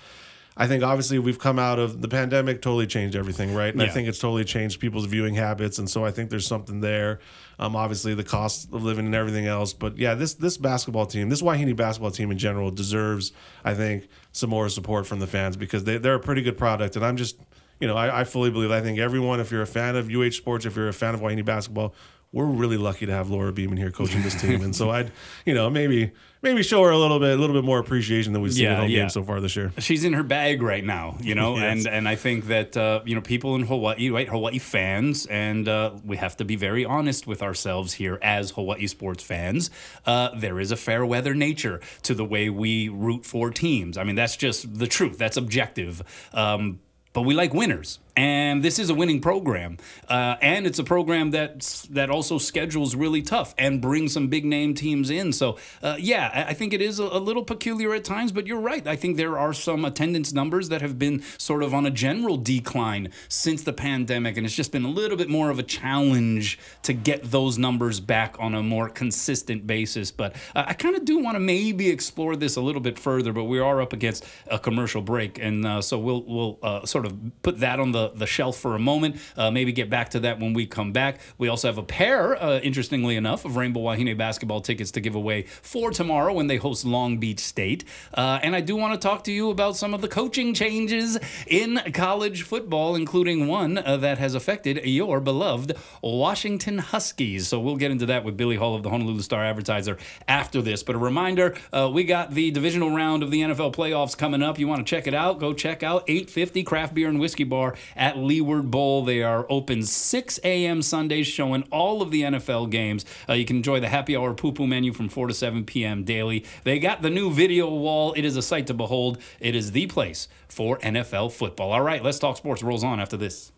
[0.56, 3.74] I think obviously we've come out of the pandemic, totally changed everything, right?
[3.74, 3.88] And yeah.
[3.88, 7.20] I think it's totally changed people's viewing habits, and so I think there's something there.
[7.60, 11.30] Um, obviously the cost of living and everything else, but yeah, this this basketball team,
[11.30, 13.32] this Wahine basketball team in general, deserves,
[13.64, 16.96] I think, some more support from the fans because they they're a pretty good product,
[16.96, 17.40] and I'm just
[17.80, 18.72] you know, I, I, fully believe.
[18.72, 21.22] I think everyone, if you're a fan of UH sports, if you're a fan of
[21.22, 21.94] Wahine basketball,
[22.32, 24.62] we're really lucky to have Laura Beeman here coaching this team.
[24.64, 25.12] and so I'd,
[25.46, 26.12] you know, maybe
[26.44, 28.74] maybe show her a little bit, a little bit more appreciation than we've seen yeah,
[28.74, 29.00] in home yeah.
[29.00, 29.72] games so far this year.
[29.80, 31.86] She's in her bag right now, you know, yes.
[31.86, 35.68] and and I think that uh, you know people in Hawaii, right, Hawaii fans, and
[35.68, 39.72] uh, we have to be very honest with ourselves here as Hawaii sports fans.
[40.06, 43.98] Uh, there is a fair weather nature to the way we root for teams.
[43.98, 45.18] I mean, that's just the truth.
[45.18, 46.04] That's objective.
[46.34, 46.80] Um,
[47.14, 51.32] but we like winners and this is a winning program, uh, and it's a program
[51.32, 55.34] that that also schedules really tough and brings some big name teams in.
[55.34, 58.60] So uh, yeah, I think it is a, a, little peculiar at times, but you're
[58.60, 58.86] right.
[58.88, 62.38] I think there are some attendance numbers that have been sort of on a general
[62.38, 66.60] decline since the pandemic, and it's just been a little bit more of a challenge
[66.84, 70.12] to get those numbers back on a more consistent basis.
[70.12, 73.34] But uh, I kind of do want to maybe explore this a little bit further,
[73.34, 77.08] but we are up against a commercial break, and uh, so we'll we'll uh, sort
[77.08, 79.18] of put that on the the, shelf for a moment.
[79.38, 81.20] Uh, maybe get back to that when we come back.
[81.38, 85.14] We also have a pair, uh, interestingly enough, of Rainbow Wahine basketball tickets to give
[85.14, 87.84] away for tomorrow when they host Long Beach State.
[88.14, 91.20] Uh, and I do want to talk to you about some of the coaching changes
[91.48, 97.48] in college football, including one uh, that has affected your beloved Washington Huskies.
[97.48, 100.84] So we'll get into that with Billy Hull of the Honolulu Star Advertiser after this.
[100.84, 104.60] But a reminder uh, we got the divisional round of the NFL playoffs coming up.
[104.60, 105.40] You want to check it out?
[105.40, 109.04] Go check out 850 Craft Beer and Whiskey Bar at Leeward Bowl.
[109.04, 110.82] They are open 6 a.m.
[110.82, 113.06] Sundays, showing all of the NFL games.
[113.28, 116.04] Uh, you can enjoy the happy hour poo poo menu from 4 to 7 p.m.
[116.04, 116.46] daily.
[116.64, 118.14] They got the new video wall.
[118.14, 119.18] It is a sight to behold.
[119.40, 121.72] It is the place for NFL football.
[121.72, 122.64] All right, let's talk sports.
[122.64, 123.52] Rolls on after this.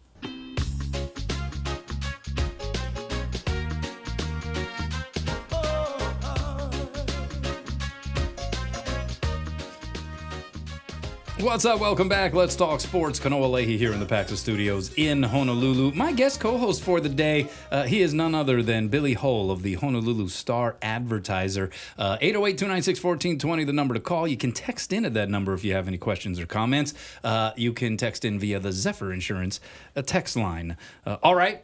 [11.46, 11.80] What's up?
[11.80, 12.34] Welcome back.
[12.34, 13.20] Let's talk sports.
[13.20, 15.92] Kanoa Leahey here in the Paxa Studios in Honolulu.
[15.92, 19.62] My guest co-host for the day, uh, he is none other than Billy Hull of
[19.62, 21.70] the Honolulu Star Advertiser.
[22.00, 24.28] Uh, 808-296-1420, the number to call.
[24.28, 26.96] You can text in at that number if you have any questions or comments.
[27.24, 29.60] Uh, you can text in via the Zephyr Insurance
[29.96, 30.76] uh, text line.
[31.06, 31.64] Uh, all right,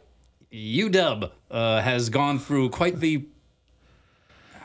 [0.52, 3.24] UW uh, has gone through quite the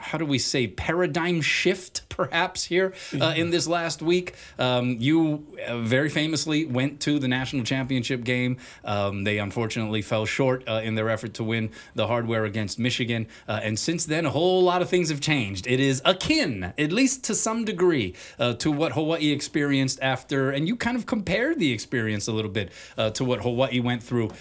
[0.07, 4.35] how do we say paradigm shift perhaps here uh, in this last week?
[4.57, 8.57] Um, you uh, very famously went to the national championship game.
[8.83, 13.27] Um, they unfortunately fell short uh, in their effort to win the hardware against michigan.
[13.47, 15.67] Uh, and since then a whole lot of things have changed.
[15.67, 20.67] It is akin at least to some degree uh, to what hawaii experienced after and
[20.67, 24.31] you kind of compared the experience a little bit uh, to what hawaii went through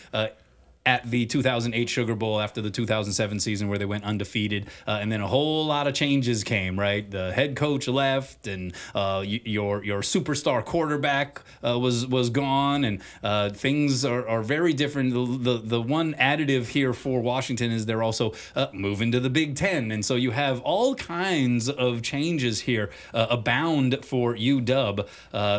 [0.86, 5.10] at the 2008 Sugar Bowl after the 2007 season where they went undefeated, uh, and
[5.10, 6.78] then a whole lot of changes came.
[6.78, 12.30] Right, the head coach left, and uh, y- your your superstar quarterback uh, was was
[12.30, 15.12] gone, and uh, things are, are very different.
[15.12, 19.30] The, the, the one additive here for Washington is they're also uh, moving to the
[19.30, 25.04] Big Ten, and so you have all kinds of changes here uh, abound for UW.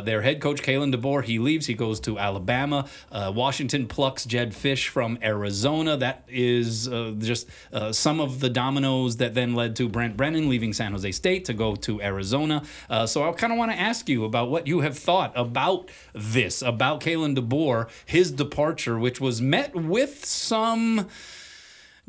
[0.06, 2.88] their head coach Kalen DeBoer he leaves, he goes to Alabama.
[3.12, 5.98] Washington plucks Jedd Fisch from Arizona.
[5.98, 10.50] That is uh, just uh, some of the dominoes that then led to Brent Brennan
[10.50, 12.64] leaving San Jose State to go to Arizona.
[12.90, 15.90] Uh, so I kind of want to ask you about what you have thought about
[16.14, 21.08] this, about Kalen DeBoer, his departure, which was met with some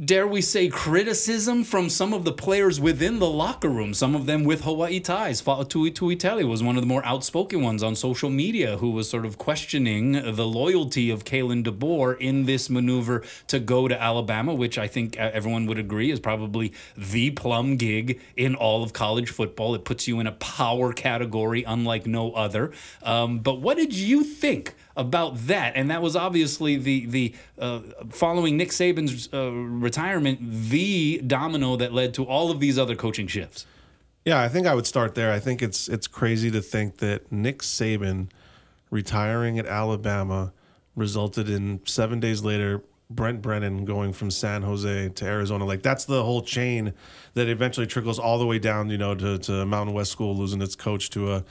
[0.02, 4.26] dare we say, criticism from some of the players within the locker room, some of
[4.26, 5.42] them with Hawaii ties.
[5.42, 9.26] Fa'atui Tuitele was one of the more outspoken ones on social media who was sort
[9.26, 14.78] of questioning the loyalty of Kalen DeBoer in this maneuver to go to Alabama, which
[14.78, 19.74] I think everyone would agree is probably the plum gig in all of college football.
[19.74, 22.70] It puts you in a power category unlike no other.
[23.02, 24.76] Um, but what did you think?
[24.98, 27.80] About that, and that was obviously the the uh,
[28.10, 33.28] following Nick Saban's uh, retirement, the domino that led to all of these other coaching
[33.28, 33.64] shifts.
[34.24, 35.32] Yeah, I think I would start there.
[35.32, 38.28] I think it's it's crazy to think that Nick Saban
[38.90, 40.52] retiring at Alabama
[40.96, 45.64] resulted in seven days later Brent Brennan going from San Jose to Arizona.
[45.64, 46.92] Like that's the whole chain
[47.34, 50.60] that eventually trickles all the way down, you know, to, to Mountain West School losing
[50.60, 51.44] its coach to a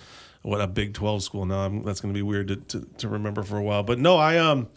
[0.47, 1.45] what a Big Twelve school.
[1.45, 3.83] Now I'm, that's going to be weird to, to, to remember for a while.
[3.83, 4.69] But no, I um,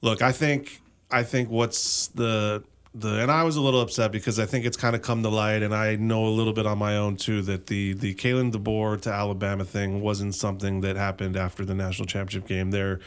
[0.00, 2.62] look, I think I think what's the
[2.94, 5.28] the and I was a little upset because I think it's kind of come to
[5.28, 8.52] light, and I know a little bit on my own too that the the Kalen
[8.52, 12.70] DeBoer to Alabama thing wasn't something that happened after the national championship game.
[12.70, 13.00] There,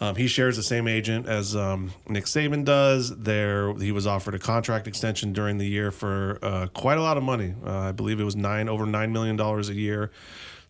[0.00, 3.16] um, he shares the same agent as um, Nick Saban does.
[3.16, 7.16] There, he was offered a contract extension during the year for uh, quite a lot
[7.16, 7.54] of money.
[7.64, 10.10] Uh, I believe it was nine over nine million dollars a year.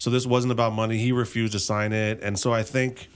[0.00, 0.98] So this wasn't about money.
[0.98, 3.08] He refused to sign it, and so I think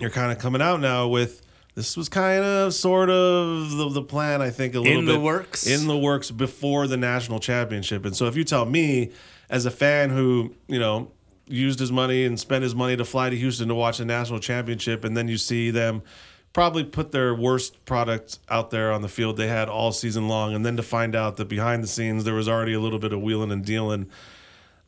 [0.00, 1.42] you're kind of coming out now with
[1.74, 5.12] this was kind of sort of the, the plan i think a little in bit
[5.12, 5.66] the works.
[5.66, 8.04] In the works before the national championship.
[8.04, 9.12] And so if you tell me
[9.50, 11.10] as a fan who you know
[11.46, 14.38] used his money and spent his money to fly to houston to watch the national
[14.38, 16.02] championship and then you see them
[16.52, 20.54] probably put their worst product out there on the field they had all season long
[20.54, 23.12] and then to find out that behind the scenes there was already a little bit
[23.12, 24.06] of wheeling and dealing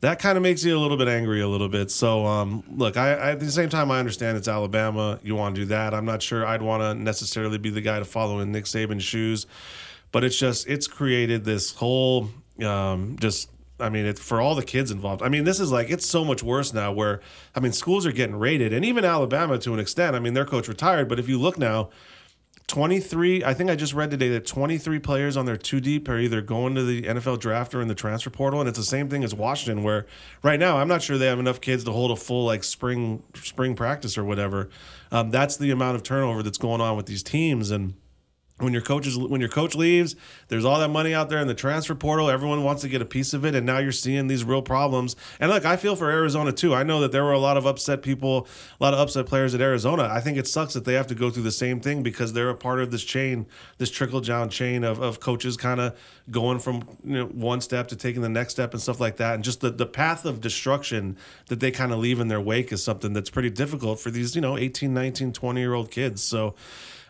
[0.01, 1.91] that kind of makes you a little bit angry a little bit.
[1.91, 5.19] So, um, look, I, I, at the same time, I understand it's Alabama.
[5.23, 5.93] You want to do that.
[5.93, 9.03] I'm not sure I'd want to necessarily be the guy to follow in Nick Saban's
[9.03, 9.45] shoes,
[10.11, 12.29] but it's just it's created this whole
[12.65, 13.49] um, just.
[13.79, 15.23] I mean, it, for all the kids involved.
[15.23, 16.91] I mean, this is like it's so much worse now.
[16.91, 17.19] Where
[17.55, 20.15] I mean, schools are getting rated, and even Alabama to an extent.
[20.15, 21.89] I mean, their coach retired, but if you look now,
[22.71, 26.17] 23 i think i just read today that 23 players on their two deep are
[26.17, 29.09] either going to the nfl draft or in the transfer portal and it's the same
[29.09, 30.05] thing as washington where
[30.41, 33.21] right now i'm not sure they have enough kids to hold a full like spring
[33.35, 34.69] spring practice or whatever.
[35.11, 37.93] Um, that's the amount of turnover that's going on with these teams and
[38.61, 40.15] when your coach is when your coach leaves,
[40.47, 42.29] there's all that money out there in the transfer portal.
[42.29, 45.15] Everyone wants to get a piece of it, and now you're seeing these real problems.
[45.39, 46.73] And look, I feel for Arizona too.
[46.73, 48.47] I know that there were a lot of upset people,
[48.79, 50.09] a lot of upset players at Arizona.
[50.11, 52.49] I think it sucks that they have to go through the same thing because they're
[52.49, 53.45] a part of this chain,
[53.77, 55.97] this trickle down chain of, of coaches kind of
[56.29, 59.35] going from you know one step to taking the next step and stuff like that.
[59.35, 62.71] And just the, the path of destruction that they kind of leave in their wake
[62.71, 66.21] is something that's pretty difficult for these, you know, 18, 19, 20 year old kids.
[66.23, 66.55] So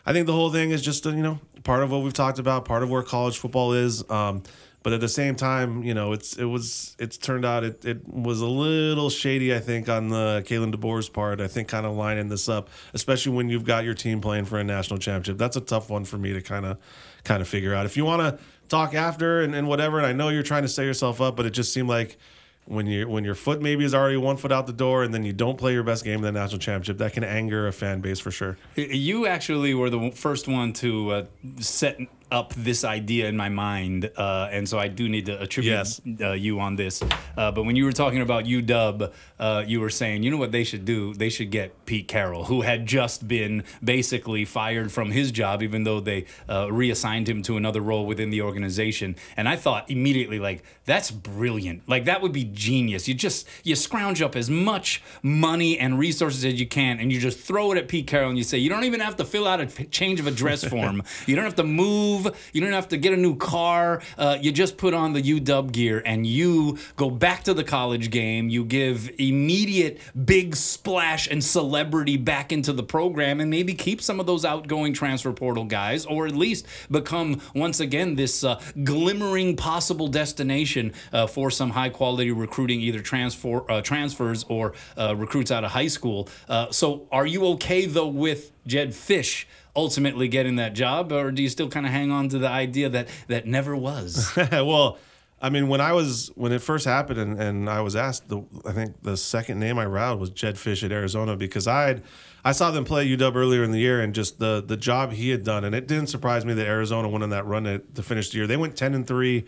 [0.04, 2.64] I think the whole thing is just, you know, part of what we've talked about,
[2.64, 4.08] part of where college football is.
[4.10, 4.42] Um,
[4.82, 8.08] but at the same time, you know, it's it was it's turned out it, it
[8.08, 11.40] was a little shady, I think, on the Kalen DeBoer's part.
[11.40, 14.58] I think kind of lining this up, especially when you've got your team playing for
[14.58, 15.38] a national championship.
[15.38, 16.78] That's a tough one for me to kind of
[17.22, 17.86] kind of figure out.
[17.86, 20.68] If you want to talk after and, and whatever, and I know you're trying to
[20.68, 22.18] set yourself up, but it just seemed like
[22.66, 25.24] when you when your foot maybe is already one foot out the door and then
[25.24, 28.00] you don't play your best game in the national championship, that can anger a fan
[28.00, 28.56] base for sure.
[28.76, 31.24] You actually were the first one to uh,
[31.58, 31.98] set
[32.32, 36.00] up this idea in my mind, uh, and so I do need to attribute Yes.
[36.20, 37.02] uh, you on this.
[37.36, 40.50] Uh, but when you were talking about UW, uh, you were saying, you know what
[40.52, 41.12] they should do?
[41.14, 45.84] They should get Pete Carroll, who had just been basically fired from his job, even
[45.84, 49.14] though they uh, reassigned him to another role within the organization.
[49.36, 51.88] And I thought immediately, like, that's brilliant.
[51.88, 53.06] Like that would be genius.
[53.06, 57.20] You just you scrounge up as much money and resources as you can, and you
[57.20, 59.46] just throw it at Pete Carroll, and you say, you don't even have to fill
[59.46, 61.02] out a change of address form.
[61.26, 62.21] You don't have to move.
[62.52, 64.02] You don't have to get a new car.
[64.18, 68.10] Uh, you just put on the UW gear and you go back to the college
[68.10, 68.48] game.
[68.48, 74.20] You give immediate big splash and celebrity back into the program and maybe keep some
[74.20, 79.56] of those outgoing transfer portal guys or at least become once again this uh, glimmering
[79.56, 85.50] possible destination uh, for some high quality recruiting, either transfer, uh, transfers or uh, recruits
[85.50, 86.28] out of high school.
[86.48, 89.46] Uh, so are you okay though with Jedd Fisch?
[89.74, 92.88] Ultimately getting that job, or do you still kind of hang on to the idea
[92.90, 94.30] that that never was?
[94.52, 94.98] well,
[95.42, 98.42] I mean, when I was when it first happened, and, and I was asked, the
[98.64, 102.02] I think the second name I routed was Jedd Fisch at Arizona because I had
[102.44, 105.30] I saw them play UW earlier in the year, and just the the job he
[105.30, 108.02] had done, and it didn't surprise me that Arizona went on that run to, to
[108.04, 108.46] finish the year.
[108.46, 109.44] They went ten and three.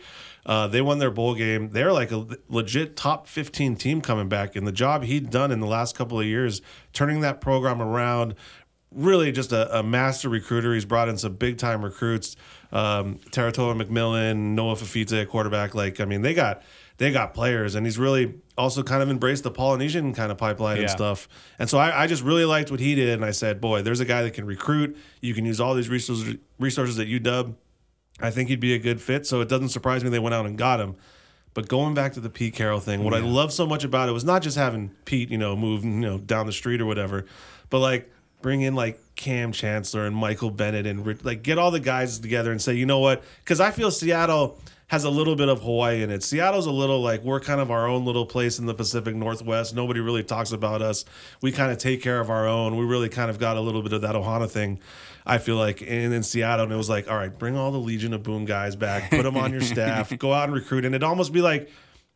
[0.47, 1.71] Uh, they won their bowl game.
[1.71, 4.57] They're like a legit top 15 team coming back.
[4.57, 6.61] And the job he'd done in the last couple of years,
[6.93, 8.35] turning that program around,
[8.95, 10.75] really just a, a master recruiter.
[10.75, 12.37] He's brought in some big time recruits.
[12.73, 15.75] Um, Tetairoa McMillan, Noah Fifita quarterback.
[15.75, 16.63] Like, I mean, they got
[16.97, 20.79] they got players, and he's really also kind of embraced the Polynesian kind of pipeline
[20.79, 21.29] and stuff.
[21.59, 24.01] And so I, I just really liked what he did, and I said, boy, there's
[24.01, 24.97] a guy that can recruit.
[25.21, 27.55] You can use all these resources resources at UW.
[28.21, 29.27] I think he'd be a good fit.
[29.27, 30.95] So it doesn't surprise me they went out and got him.
[31.53, 34.13] But going back to the Pete Carroll thing, what I love so much about it
[34.13, 37.27] was not just having Pete, you know, move, you know, down the street or whatever,
[37.71, 38.11] but like
[38.45, 42.19] bring in like Kam Chancellor and Michael Bennett and Rick- like get all the guys
[42.19, 43.25] together and say, you know what?
[43.43, 46.23] Because I feel Seattle has a little bit of Hawaii in it.
[46.23, 49.75] Seattle's a little like we're kind of our own little place in the Pacific Northwest.
[49.75, 51.07] Nobody really talks about us.
[51.41, 52.77] We kind of take care of our own.
[52.77, 54.79] We really kind of got a little bit of that Ohana thing.
[55.25, 57.79] I feel like in, in Seattle, and it was like, all right, bring all the
[57.79, 60.95] Legion of Boom guys back, put them on your staff, go out and recruit, and
[60.95, 61.71] it'd almost be like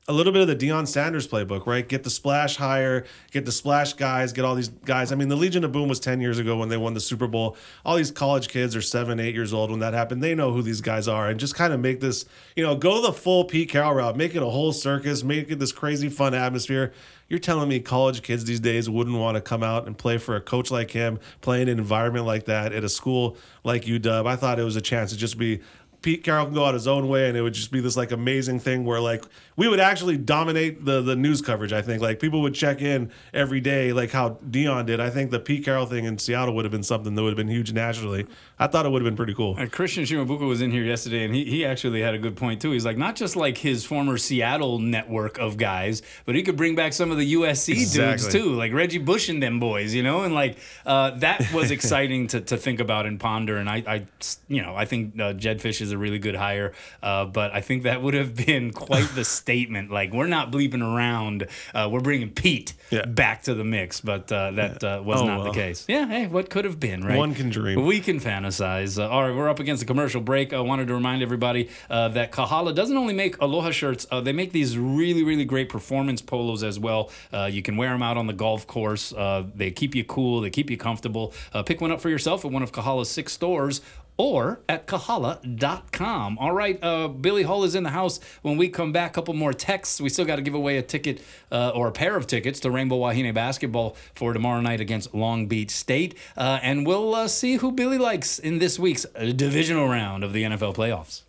[0.09, 1.87] a little bit of the Deion Sanders playbook, right?
[1.87, 5.13] Get the splash higher, get the splash guys, get all these guys.
[5.13, 7.27] I mean, the Legion of Boom was 10 years ago when they won the Super
[7.27, 7.59] Bowl.
[7.85, 10.23] All these college kids are seven, eight years old when that happened.
[10.23, 12.25] They know who these guys are and just kind of make this,
[12.57, 15.59] you know, go the full Pete Carroll route, make it a whole circus, make it
[15.59, 16.95] this crazy fun atmosphere.
[17.29, 20.37] You're telling me college kids these days wouldn't want to come out and play for
[20.37, 24.27] a coach like him, play in an environment like that at a school like UW.
[24.27, 25.61] I thought it was a chance to just be
[26.01, 28.13] Pete Carroll can go out his own way, and it would just be this like
[28.13, 29.25] amazing thing where like
[29.59, 31.73] we would actually dominate the the news coverage.
[31.75, 35.01] I think like people would check in every day, like how Deion did.
[35.01, 37.37] I think the Pete Carroll thing in Seattle would have been something that would have
[37.37, 38.27] been huge nationally.
[38.59, 39.57] I thought it would have been pretty cool.
[39.59, 42.63] And Christian Shimabuka was in here yesterday, and he, he actually had a good point
[42.63, 42.71] too.
[42.71, 46.77] He's like, not just like his former Seattle network of guys, but he could bring
[46.77, 50.23] back some of the USC dudes too, like Reggie Bush and them boys, you know.
[50.23, 53.57] And like uh, that was exciting to, to think about and ponder.
[53.57, 54.07] And I, I
[54.47, 56.73] you know, I think uh, Jedd Fisch is is a really good hire.
[57.03, 59.91] Uh, but I think that would have been quite the statement.
[59.91, 61.47] Like, we're not bleeping around.
[61.75, 63.07] Uh, we're bringing Pete Yeah.
[63.07, 63.99] back to the mix.
[64.03, 65.87] But uh, that uh, was Oh, not the case.
[65.89, 67.17] Yeah, hey, what could have been, right?
[67.17, 67.87] One can dream.
[67.87, 69.03] We can fantasize.
[69.03, 70.53] Uh, all right, we're up against a commercial break.
[70.53, 74.33] I wanted to remind everybody uh, that Kahala doesn't only make Aloha shirts, uh, they
[74.33, 77.11] make these really, really great performance polos as well.
[77.33, 79.15] Uh, you can wear them out on the golf course.
[79.15, 81.33] Uh, they keep you cool, they keep you comfortable.
[81.55, 83.81] Uh, pick one up for yourself at one of Kahala's six stores
[84.19, 86.39] or at kahala.com.
[86.39, 88.21] All right, uh, Billy Hull is in the house.
[88.43, 90.01] When we come back, a couple more texts.
[90.01, 92.71] We still got to give away a ticket uh, or a pair of tickets to
[92.71, 96.17] Rainbow Wahine basketball for tomorrow night against Long Beach State.
[96.37, 100.33] Uh, and we'll uh, see who Billy likes in this week's uh, divisional round of
[100.33, 101.23] the NFL playoffs.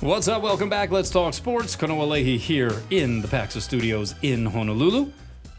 [0.00, 0.42] What's up?
[0.42, 0.92] Welcome back.
[0.92, 1.74] Let's talk sports.
[1.74, 5.10] Kanoa Leahey here in the Paxa Studios in Honolulu.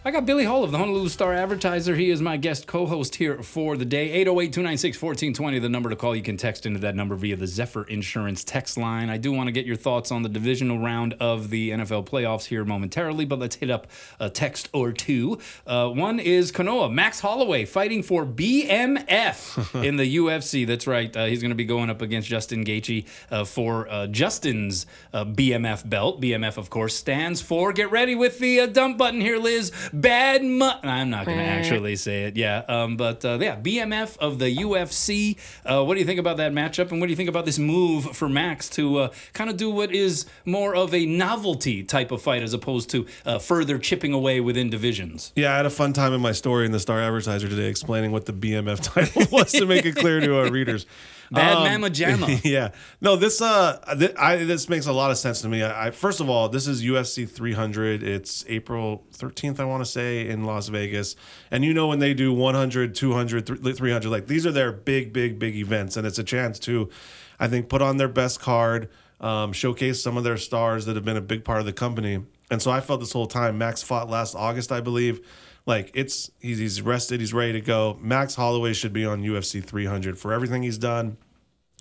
[0.06, 1.94] I got Billy Hull of the Honolulu Star Advertiser.
[1.94, 4.24] He is my guest co-host here for the day.
[4.24, 6.16] 808-296-1420, the number to call.
[6.16, 9.10] You can text into that number via the Zephyr Insurance text line.
[9.10, 12.46] I do want to get your thoughts on the divisional round of the NFL playoffs
[12.46, 13.88] here momentarily, but let's hit up
[14.22, 15.38] a text or two.
[15.68, 20.66] Uh, one is Kanoa, Max Holloway fighting for BMF in the UFC.
[20.66, 21.14] That's right.
[21.14, 25.26] Uh, he's going to be going up against Justin Gaethje uh, for uh, Justin's uh,
[25.26, 26.22] BMF belt.
[26.22, 30.44] BMF, of course, stands for, get ready with the uh, dump button here, Liz, bad
[30.44, 32.38] mu- I'm not going to actually say it.
[32.38, 32.64] Yeah.
[32.68, 35.38] Um, but uh, yeah, BMF of the UFC.
[35.66, 36.92] Uh, what do you think about that matchup?
[36.92, 39.70] And what do you think about this move for Max to uh, kind of do
[39.70, 44.14] what is more of a novelty type of fight as opposed to uh, further chipping
[44.14, 45.32] away within divisions?
[45.36, 48.12] Yeah, I had a fun time in my story in the Star Advertiser today explaining
[48.12, 50.86] what the BMF title was to make it clear to our readers.
[51.32, 52.42] Bad Um, Mama Jamma.
[52.44, 52.70] yeah,
[53.02, 55.62] no, this uh, th- I, this makes a lot of sense to me.
[55.64, 58.02] I, I first of all, this is UFC 300.
[58.04, 61.16] It's April 13th, I want to say, in Las Vegas.
[61.52, 65.38] And you know when they do 100, 200, 300, like these are their big, big,
[65.38, 66.90] big events, and it's a chance to,
[67.40, 68.90] I think, put on their best card,
[69.22, 72.24] um, showcase some of their stars that have been a big part of the company.
[72.52, 73.58] And so I felt this whole time.
[73.58, 75.22] Max fought last August, I believe.
[75.70, 77.98] Like it's he's he's rested, he's ready to go.
[78.02, 81.18] Max Holloway should be on UFC 300 for everything he's done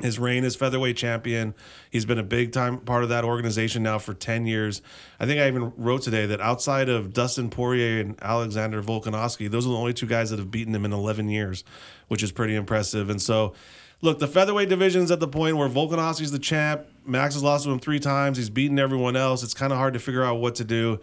[0.03, 1.55] his reign as featherweight champion.
[1.91, 4.81] He's been a big time part of that organization now for 10 years.
[5.19, 9.67] I think I even wrote today that outside of Dustin Poirier and Alexander Volkanovski, those
[9.67, 11.65] are the only two guys that have beaten him in 11 years,
[12.07, 13.11] which is pretty impressive.
[13.11, 13.55] And so,
[14.01, 16.87] look, the featherweight division's at the point where Volkanovski's the champ.
[17.05, 18.37] Max has lost to him three times.
[18.37, 19.43] He's beaten everyone else.
[19.43, 21.01] It's kind of hard to figure out what to do.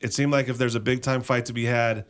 [0.00, 2.06] It seemed like if there's a big time fight to be had,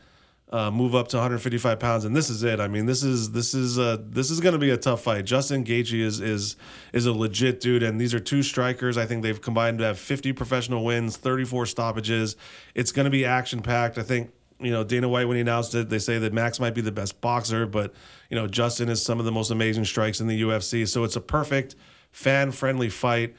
[0.50, 2.58] uh, move up to 155 pounds, and this is it.
[2.58, 5.24] I mean, this is this is uh, this is going to be a tough fight.
[5.24, 6.56] Justin Gaethje is is
[6.92, 8.98] is a legit dude, and these are two strikers.
[8.98, 12.36] I think they've combined to have 50 professional wins, 34 stoppages.
[12.74, 13.96] It's going to be action packed.
[13.96, 16.74] I think you know Dana White when he announced it, they say that Max might
[16.74, 17.94] be the best boxer, but
[18.28, 20.86] you know Justin is some of the most amazing strikes in the UFC.
[20.88, 21.76] So it's a perfect
[22.10, 23.36] fan friendly fight.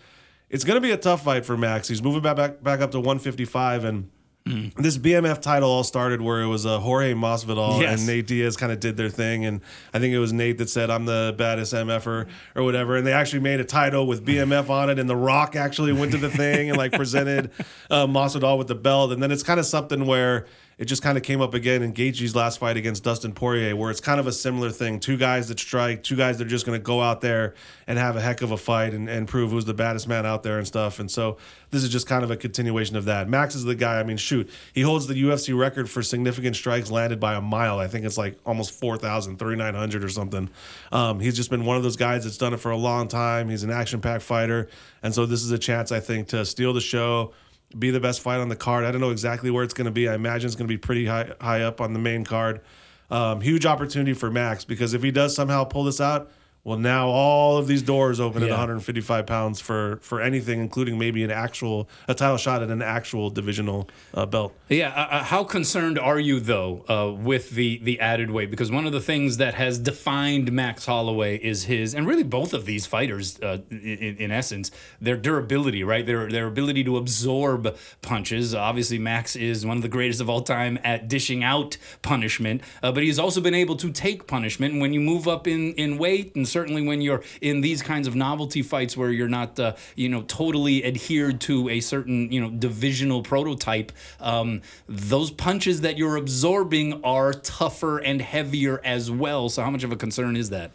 [0.50, 1.90] It's going to be a tough fight for Max.
[1.90, 4.10] He's moving back back, back up to 155 and.
[4.46, 8.00] This BMF title all started where it was uh, Jorge Masvidal Yes.
[8.00, 9.62] and Nate Diaz kind of did their thing, and
[9.94, 13.14] I think it was Nate that said I'm the baddest MFer or whatever, and they
[13.14, 16.30] actually made a title with BMF on it, and The Rock actually went to the
[16.30, 17.52] thing and like presented
[17.92, 20.48] uh, Masvidal with the belt, and then it's kind of something where
[20.82, 23.92] it just kind of came up again in Gaethje's last fight against Dustin Poirier, where
[23.92, 26.66] it's kind of a similar thing: two guys that strike, two guys that are just
[26.66, 27.54] going to go out there
[27.86, 30.42] and have a heck of a fight and, and prove who's the baddest man out
[30.42, 31.38] there and stuff, and so
[31.70, 33.30] this is just kind of a continuation of that.
[33.30, 34.00] Max is the guy.
[34.00, 37.80] I mean, shoot, he holds the UFC record for significant strikes landed by a mile.
[37.80, 40.50] I think it's like almost 4,000, 3,900 or something.
[40.92, 43.50] Um, he's just been one of those guys that's done it for a long time.
[43.50, 44.68] He's an action packed fighter.
[45.02, 47.34] And so this is a chance, I think, to steal the show,
[47.78, 48.86] be the best fight on the card.
[48.86, 50.08] I don't know exactly where it's going to be.
[50.08, 52.62] I imagine it's going to be pretty high, high up on the main card.
[53.10, 56.32] Um, huge opportunity for Max because if he does somehow pull this out,
[56.64, 61.24] well, now all of these doors open at 155 pounds for for anything, including maybe
[61.24, 64.54] an actual a title shot at an actual divisional uh, belt.
[64.70, 68.52] Yeah, uh, uh, how concerned are you though uh, with the the added weight?
[68.52, 72.54] Because one of the things that has defined Max Holloway is his, and really both
[72.54, 74.70] of these fighters, uh, in, in essence,
[75.00, 76.06] their durability, right?
[76.06, 78.54] Their their ability to absorb punches.
[78.54, 82.92] Obviously, Max is one of the greatest of all time at dishing out punishment, uh,
[82.92, 84.74] but he's also been able to take punishment.
[84.74, 88.08] And when you move up in in weight, and certainly when you're in these kinds
[88.08, 92.42] of novelty fights where you're not, uh, you know, totally adhered to a certain, you
[92.42, 99.50] know, divisional prototype, um, those punches that you're absorbing are tougher and heavier as well.
[99.50, 100.72] So how much of a concern is that?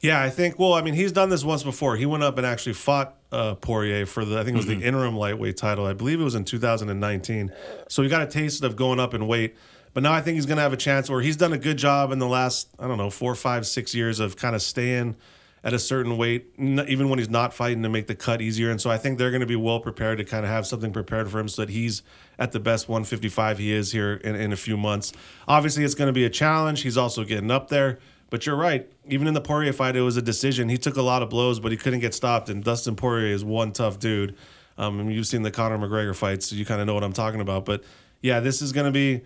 [0.00, 0.58] Yeah, I think.
[0.58, 1.96] Well, I mean, he's done this once before.
[1.96, 4.82] He went up and actually fought uh, Poirier for the I think it was the
[4.82, 5.86] interim lightweight title.
[5.86, 7.52] I believe it was in 2019.
[7.88, 9.56] So he got a taste of going up in weight.
[9.92, 11.76] But now I think he's going to have a chance where he's done a good
[11.76, 15.16] job in the last, I don't know, four, five, six years of kind of staying
[15.62, 18.70] at a certain weight, even when he's not fighting to make the cut easier.
[18.70, 20.92] And so I think they're going to be well prepared to kind of have something
[20.92, 22.02] prepared for him so that he's
[22.38, 25.12] at the best 155 he is here in, in a few months.
[25.46, 26.82] Obviously, it's going to be a challenge.
[26.82, 27.98] He's also getting up there.
[28.30, 28.90] But you're right.
[29.08, 30.68] Even in the Poirier fight, it was a decision.
[30.68, 32.48] He took a lot of blows, but he couldn't get stopped.
[32.48, 34.36] And Dustin Poirier is one tough dude.
[34.78, 37.40] Um, you've seen the Conor McGregor fights, so you kind of know what I'm talking
[37.40, 37.64] about.
[37.64, 37.82] But
[38.22, 39.22] yeah, this is going to be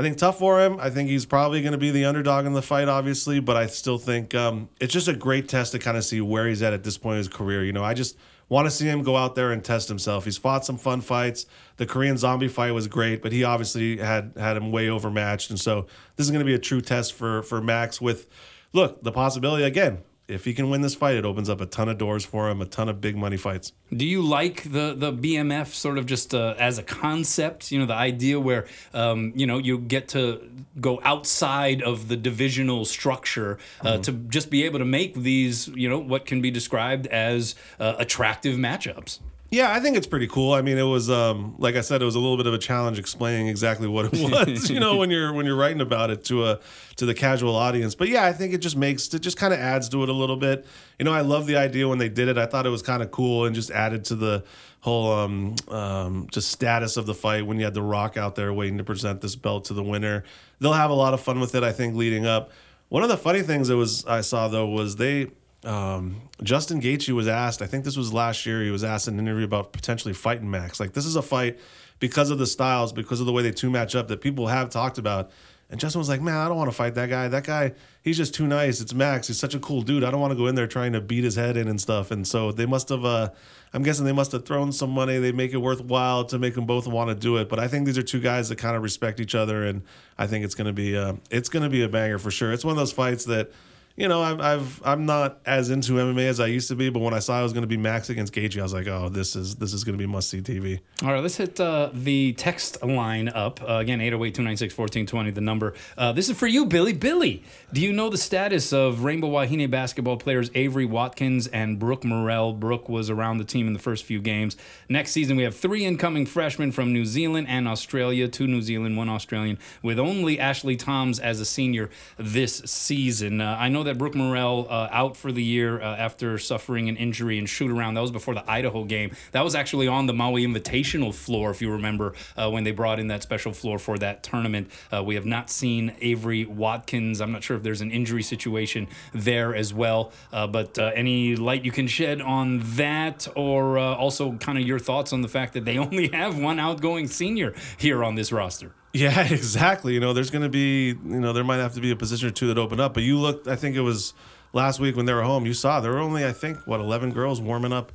[0.00, 0.80] I think tough for him.
[0.80, 3.66] I think he's probably going to be the underdog in the fight, obviously, but I
[3.66, 6.72] still think um, it's just a great test to kind of see where he's at
[6.72, 7.62] at this point in his career.
[7.62, 8.16] You know, I just
[8.48, 10.24] want to see him go out there and test himself.
[10.24, 11.44] He's fought some fun fights.
[11.76, 15.60] The Korean Zombie fight was great, but he obviously had had him way overmatched, and
[15.60, 15.86] so
[16.16, 18.00] this is going to be a true test for for Max.
[18.00, 18.26] With
[18.72, 19.98] look, the possibility again
[20.30, 22.60] if he can win this fight, it opens up a ton of doors for him,
[22.60, 23.72] a ton of big money fights.
[23.94, 27.72] Do you like the the BMF sort of just uh, as a concept?
[27.72, 30.40] You know, the idea where um, you know you get to
[30.80, 34.02] go outside of the divisional structure uh, mm-hmm.
[34.02, 37.94] to just be able to make these, you know, what can be described as uh,
[37.98, 39.18] attractive matchups.
[39.52, 40.52] Yeah, I think it's pretty cool.
[40.52, 42.58] I mean, it was um, like I said, it was a little bit of a
[42.58, 44.12] challenge explaining exactly what it
[44.48, 44.70] was.
[44.70, 46.60] you know, when you're when you're writing about it to a
[46.96, 47.96] to the casual audience.
[47.96, 50.12] But yeah, I think it just makes it just kind of adds to it a
[50.12, 50.64] little bit.
[51.00, 52.38] You know, I love the idea when they did it.
[52.38, 54.44] I thought it was kind of cool and just added to the
[54.82, 58.52] whole um, um, just status of the fight when you had The Rock out there
[58.52, 60.22] waiting to present this belt to the winner.
[60.60, 61.64] They'll have a lot of fun with it.
[61.64, 62.50] I think leading up.
[62.88, 65.28] One of the funny things that was I saw though was they
[65.64, 67.60] um, Justin Gaethje was asked.
[67.62, 68.62] I think this was last year.
[68.62, 70.80] He was asked in an interview about potentially fighting Max.
[70.80, 71.58] Like this is a fight
[71.98, 74.70] because of the styles, because of the way they two match up that people have
[74.70, 75.30] talked about.
[75.70, 77.28] And Justin was like, "Man, I don't want to fight that guy.
[77.28, 78.80] That guy, he's just too nice.
[78.80, 79.28] It's Max.
[79.28, 80.02] He's such a cool dude.
[80.02, 82.10] I don't want to go in there trying to beat his head in and stuff."
[82.10, 83.04] And so they must have.
[83.04, 83.30] Uh,
[83.72, 85.18] I'm guessing they must have thrown some money.
[85.18, 87.48] They make it worthwhile to make them both want to do it.
[87.48, 89.82] But I think these are two guys that kind of respect each other, and
[90.18, 90.96] I think it's gonna be.
[90.96, 92.52] Uh, it's gonna be a banger for sure.
[92.52, 93.52] It's one of those fights that
[93.96, 97.00] you know, I've, I've I'm not as into MMA as I used to be, but
[97.00, 99.08] when I saw it was going to be Max against Gaethje, I was like, oh,
[99.08, 100.80] this is this is going to be must see TV.
[101.02, 105.74] All right, let's hit uh, the text line up uh, again 808-296-1420, the number.
[105.98, 106.92] Uh, this is for you, Billy.
[106.92, 112.04] Billy, do you know the status of Rainbow Wahine basketball players Avery Watkins and Brooke
[112.04, 112.52] Morel?
[112.52, 114.56] Brooke was around the team in the first few games.
[114.88, 118.96] Next season, we have three incoming freshmen from New Zealand and Australia, two New Zealand,
[118.96, 123.40] one Australian, with only Ashley Toms as a senior this season.
[123.40, 126.88] Uh, I know that that Brooke Morel uh, out for the year uh, after suffering
[126.88, 127.94] an injury and shoot around.
[127.94, 129.16] That was before the Idaho game.
[129.32, 133.00] That was actually on the Maui Invitational floor, if you remember, uh, when they brought
[133.00, 134.70] in that special floor for that tournament.
[134.92, 137.20] Uh, we have not seen Avery Watkins.
[137.20, 140.12] I'm not sure if there's an injury situation there as well.
[140.32, 145.12] Uh, but any light you can shed on that, or also kind of your thoughts
[145.12, 148.72] on the fact that they only have one outgoing senior here on this roster?
[148.92, 149.94] Yeah, exactly.
[149.94, 152.28] You know, there's going to be, you know, there might have to be a position
[152.28, 152.94] or two that open up.
[152.94, 154.14] But you looked, I think it was
[154.52, 155.46] last week when they were home.
[155.46, 157.92] You saw there were only, I think, what, 11 girls warming up,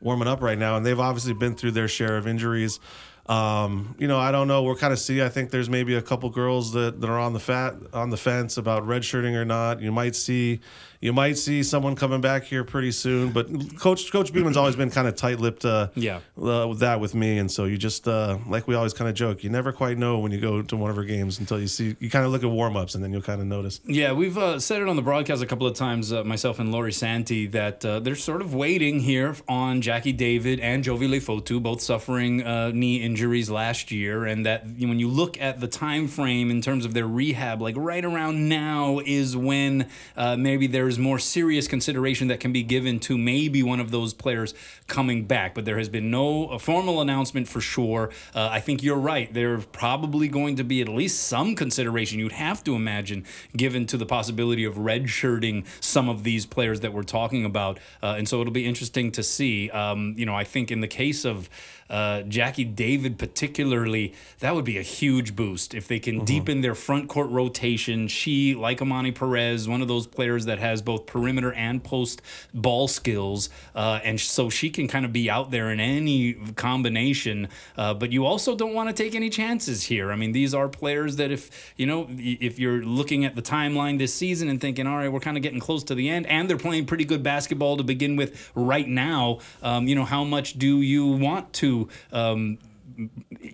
[0.00, 2.80] warming up right now, and they've obviously been through their share of injuries.
[3.26, 4.62] Um, you know, I don't know.
[4.62, 5.22] We're kind of see.
[5.22, 8.16] I think there's maybe a couple girls that, that are on the fat on the
[8.16, 9.82] fence about redshirting or not.
[9.82, 10.60] You might see
[11.00, 13.30] you might see someone coming back here pretty soon.
[13.32, 15.64] But Coach Coach Beeman's always been kind of tight lipped.
[15.64, 16.20] Uh, yeah.
[16.36, 19.14] Uh, with that with me, and so you just uh, like we always kind of
[19.14, 19.44] joke.
[19.44, 21.96] You never quite know when you go to one of her games until you see.
[22.00, 23.80] You kind of look at warm ups, and then you'll kind of notice.
[23.84, 26.72] Yeah, we've uh, said it on the broadcast a couple of times, uh, myself and
[26.72, 31.62] Lori Santi, that uh, they're sort of waiting here on Jackie David and Jovi Lefotu,
[31.62, 32.38] both suffering
[32.78, 36.84] knee injuries last year, and that when you look at the time frame in terms
[36.84, 42.28] of their rehab, like right around now is when maybe there there's more serious consideration
[42.28, 44.54] that can be given to maybe one of those players
[44.86, 45.54] coming back.
[45.54, 48.08] But there has been no formal announcement for sure.
[48.34, 49.30] Uh, I think you're right.
[49.30, 53.98] There's probably going to be at least some consideration, you'd have to imagine, given to
[53.98, 57.78] the possibility of redshirting some of these players that we're talking about.
[58.02, 59.68] Uh, and so it'll be interesting to see.
[59.68, 61.50] Um, you know, I think in the case of
[61.90, 66.24] uh, Jackie David, particularly, that would be a huge boost if they can mm-hmm.
[66.24, 68.08] deepen their front court rotation.
[68.08, 72.22] She, like Amani Perez, one of those players that has both perimeter and post
[72.52, 77.48] ball skills, uh, and so she can kind of be out there in any combination.
[77.76, 80.12] Uh, but you also don't want to take any chances here.
[80.12, 83.98] I mean, these are players that if you know if you're looking at the timeline
[83.98, 86.48] this season and thinking, all right, we're kind of getting close to the end, and
[86.48, 89.38] they're playing pretty good basketball to begin with right now.
[89.62, 91.77] Um, you know, how much do you want to
[92.12, 92.58] um,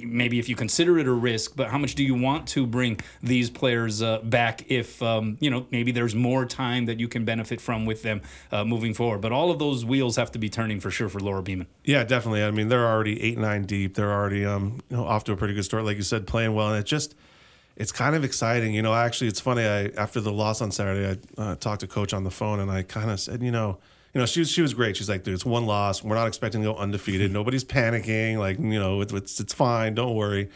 [0.01, 2.99] maybe if you consider it a risk, but how much do you want to bring
[3.23, 7.25] these players uh, back if um, you know maybe there's more time that you can
[7.25, 8.23] benefit from with them
[8.53, 9.21] uh, moving forward?
[9.21, 11.67] But all of those wheels have to be turning for sure for Laura Beeman.
[11.85, 12.43] Yeah, definitely.
[12.45, 13.95] I mean, they're already eight nine deep.
[13.95, 16.55] They're already um you know off to a pretty good start, like you said, playing
[16.55, 17.15] well, and it just
[17.77, 18.75] it's kind of exciting.
[18.75, 19.65] You know, actually, it's funny.
[19.65, 22.71] I after the loss on Saturday, I uh, talked to coach on the phone, and
[22.71, 23.79] I kind of said, you know
[24.15, 24.97] you know, she was she was great.
[24.97, 26.03] She's like, dude, it's one loss.
[26.03, 27.29] We're not expecting to go undefeated.
[27.29, 27.35] Mm-hmm.
[27.35, 28.39] Nobody's panicking.
[28.39, 29.95] Like, you know, it's it's, it's fine.
[29.95, 30.49] Don't worry.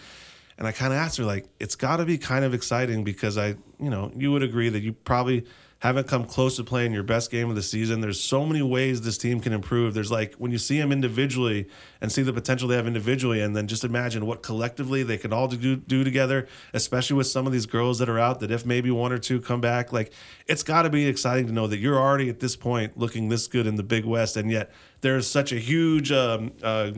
[0.56, 3.38] And I kind of asked her, like, it's got to be kind of exciting because
[3.38, 3.48] I,
[3.78, 5.44] you know, you would agree that you probably
[5.80, 8.00] haven't come close to playing your best game of the season.
[8.00, 9.94] There's so many ways this team can improve.
[9.94, 11.68] There's like when you see them individually
[12.00, 15.32] and see the potential they have individually, and then just imagine what collectively they can
[15.32, 18.66] all do, do together, especially with some of these girls that are out, that if
[18.66, 20.12] maybe one or two come back, like
[20.46, 23.46] it's got to be exciting to know that you're already at this point looking this
[23.46, 26.10] good in the Big West, and yet there's such a huge.
[26.10, 26.92] Um, uh,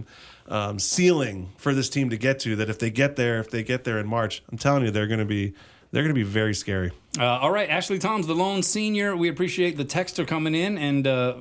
[0.48, 3.62] um, ceiling for this team to get to that if they get there, if they
[3.62, 5.54] get there in March, I'm telling you, they're going to be
[5.92, 6.92] they're going to be very scary.
[7.18, 9.16] Uh, all right, Ashley Toms, the lone senior.
[9.16, 11.34] We appreciate the texter coming in and uh,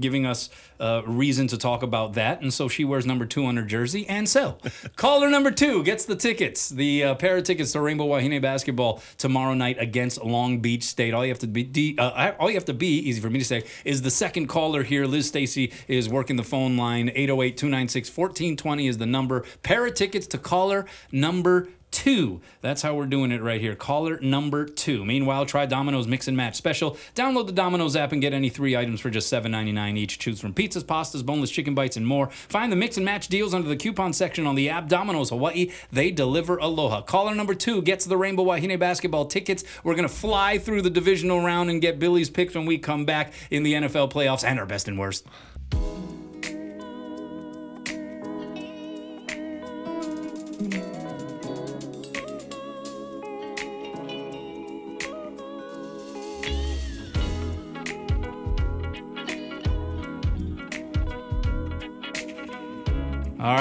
[0.00, 0.50] giving us
[0.80, 2.42] uh, reason to talk about that.
[2.42, 4.04] And so she wears number two on her jersey.
[4.08, 4.58] And so,
[4.96, 9.00] caller number two gets the tickets, the uh, pair of tickets to Rainbow Wahine basketball
[9.16, 11.14] tomorrow night against Long Beach State.
[11.14, 13.44] All you have to be, uh, all you have to be, easy for me to
[13.44, 15.06] say, is the second caller here.
[15.06, 17.12] Liz Stacy is working the phone line.
[17.14, 19.44] 808 296 1420 is the number.
[19.62, 22.40] Pair of tickets to caller number two.
[22.60, 23.76] That's how we're doing it right here.
[23.76, 25.04] Caller number two.
[25.04, 26.96] Meanwhile, try Domino's Mix and Match Special.
[27.14, 30.18] Download the Domino's app and get any three items for just $7.99 each.
[30.18, 32.28] Choose from pizzas, pastas, boneless chicken bites, and more.
[32.30, 34.88] Find the Mix and Match deals under the coupon section on the app.
[34.88, 37.02] Domino's Hawaii, they deliver aloha.
[37.02, 39.62] Caller number two gets the Rainbow Wahine basketball tickets.
[39.84, 43.04] We're going to fly through the divisional round and get Billy's picks when we come
[43.04, 45.26] back in the NFL playoffs and our best and worst.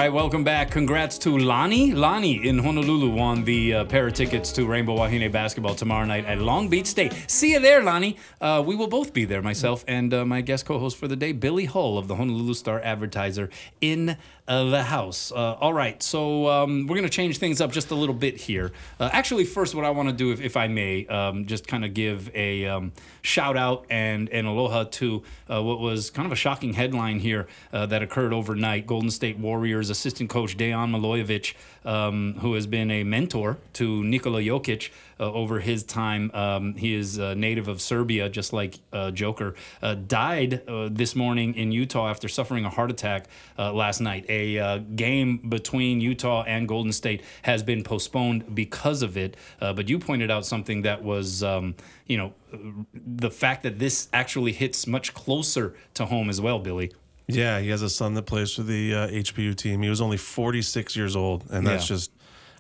[0.02, 0.72] Right, welcome back.
[0.72, 1.92] Congrats to Lonnie.
[1.92, 6.26] Lonnie in Honolulu won the uh, pair of tickets to Rainbow Wahine basketball tomorrow night
[6.26, 7.14] at Long Beach State.
[7.28, 8.18] See you there, Lonnie.
[8.40, 11.16] Uh, we will both be there, myself and uh, my guest co host for the
[11.16, 14.18] day, Billy Hull of the Honolulu Star Advertiser in
[14.48, 15.32] uh, the house.
[15.32, 18.38] Uh, all right, so um, we're going to change things up just a little bit
[18.38, 18.72] here.
[19.00, 21.86] Uh, actually, first, what I want to do, if, if I may, um, just kind
[21.86, 26.32] of give a um, shout out and, and aloha to uh, what was kind of
[26.32, 28.88] a shocking headline here uh, that occurred overnight.
[28.88, 31.54] Golden State Warriors assistant coach Dejan Milojevic,
[31.86, 34.90] um, who has been a mentor to Nikola Jokic
[35.22, 36.32] uh, over his time.
[36.34, 39.54] Um, he is a native of Serbia, just like uh, Joker.
[39.82, 44.26] Uh, died uh, this morning in Utah after suffering a heart attack uh, last night.
[44.28, 49.38] A uh, game between Utah and Golden State has been postponed because of it.
[49.60, 51.76] but you pointed out something that was, um,
[52.08, 52.34] you know,
[52.94, 56.92] the fact that this actually hits much closer to home as well, Billy.
[57.28, 59.82] Yeah, he has a son that plays for the uh, HPU team.
[59.82, 61.96] He was only 46 years old, and that's yeah.
[61.96, 62.12] just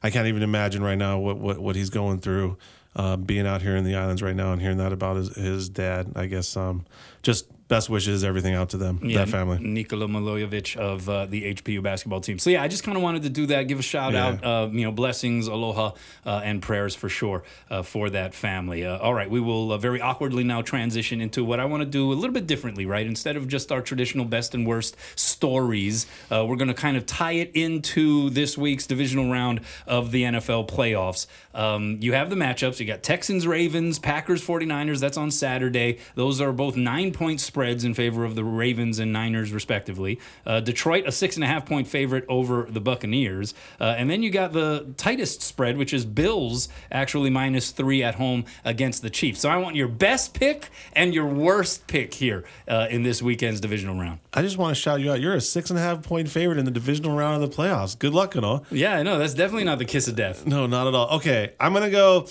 [0.03, 2.57] I can't even imagine right now what what, what he's going through.
[2.93, 5.69] Uh, being out here in the islands right now and hearing that about his, his
[5.69, 6.85] dad, I guess um,
[7.23, 9.57] just best wishes, everything out to them, yeah, that family.
[9.57, 12.37] Nikola Milojevic of uh, the HPU basketball team.
[12.37, 14.25] So yeah, I just kind of wanted to do that, give a shout yeah.
[14.25, 15.93] out, uh, you know, blessings, aloha,
[16.25, 18.85] uh, and prayers for sure uh, for that family.
[18.85, 21.85] Uh, all right, we will uh, very awkwardly now transition into what I want to
[21.85, 23.07] do a little bit differently, right?
[23.07, 27.37] Instead of just our traditional best and worst stories, we're going to kind of tie
[27.43, 31.25] it into this week's divisional round of the NFL playoffs.
[31.53, 32.81] Um, you have the matchups.
[32.81, 34.99] You got Texans, Ravens, Packers, 49ers.
[34.99, 35.99] That's on Saturday.
[36.15, 40.19] Those are both nine point spreads spreads in favor of the Ravens and Niners, respectively.
[40.47, 43.53] Uh, Detroit, a six and a half point favorite over the Buccaneers.
[43.79, 48.15] Uh, and then you got the tightest spread, which is Bills actually minus three at
[48.15, 49.41] home against the Chiefs.
[49.41, 53.61] So I want your best pick and your worst pick here uh, in this weekend's
[53.61, 54.21] divisional round.
[54.33, 55.21] I just want to shout you out.
[55.21, 57.97] You're a six and a half point favorite in the divisional round of the playoffs.
[57.97, 58.65] Good luck and all.
[58.71, 59.19] Yeah, I know.
[59.19, 60.47] That's definitely not the kiss of death.
[60.47, 61.17] No, not at all.
[61.17, 62.25] Okay, I'm going to go.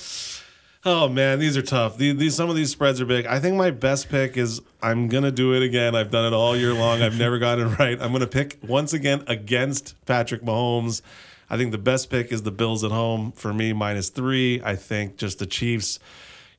[0.83, 1.99] Oh man, these are tough.
[1.99, 3.27] These, these, some of these spreads are big.
[3.27, 5.95] I think my best pick is I'm gonna do it again.
[5.95, 7.03] I've done it all year long.
[7.03, 8.01] I've never gotten it right.
[8.01, 11.03] I'm gonna pick once again against Patrick Mahomes.
[11.51, 14.63] I think the best pick is the Bills at home for me minus three.
[14.65, 15.99] I think just the Chiefs.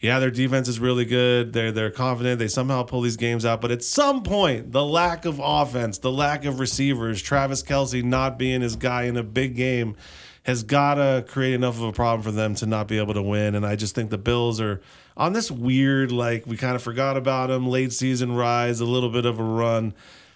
[0.02, 1.54] Yeah, their defense is really good.
[1.54, 2.38] They're they're confident.
[2.38, 3.60] They somehow pull these games out.
[3.60, 8.38] But at some point, the lack of offense, the lack of receivers, Travis Kelce not
[8.38, 9.96] being his guy in a big game
[10.44, 13.22] has got to create enough of a problem for them to not be able to
[13.22, 13.54] win.
[13.54, 14.82] And I just think the Bills are
[15.16, 19.10] on this weird, like, we kind of forgot about them, late season rise, a little
[19.10, 19.94] bit of a run.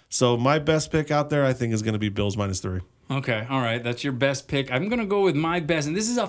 [0.08, 2.80] So my best pick out there, I think, is going to be Bills minus three.
[3.10, 3.82] Okay, all right.
[3.82, 4.70] That's your best pick.
[4.70, 6.28] I'm going to go with my best, and this is a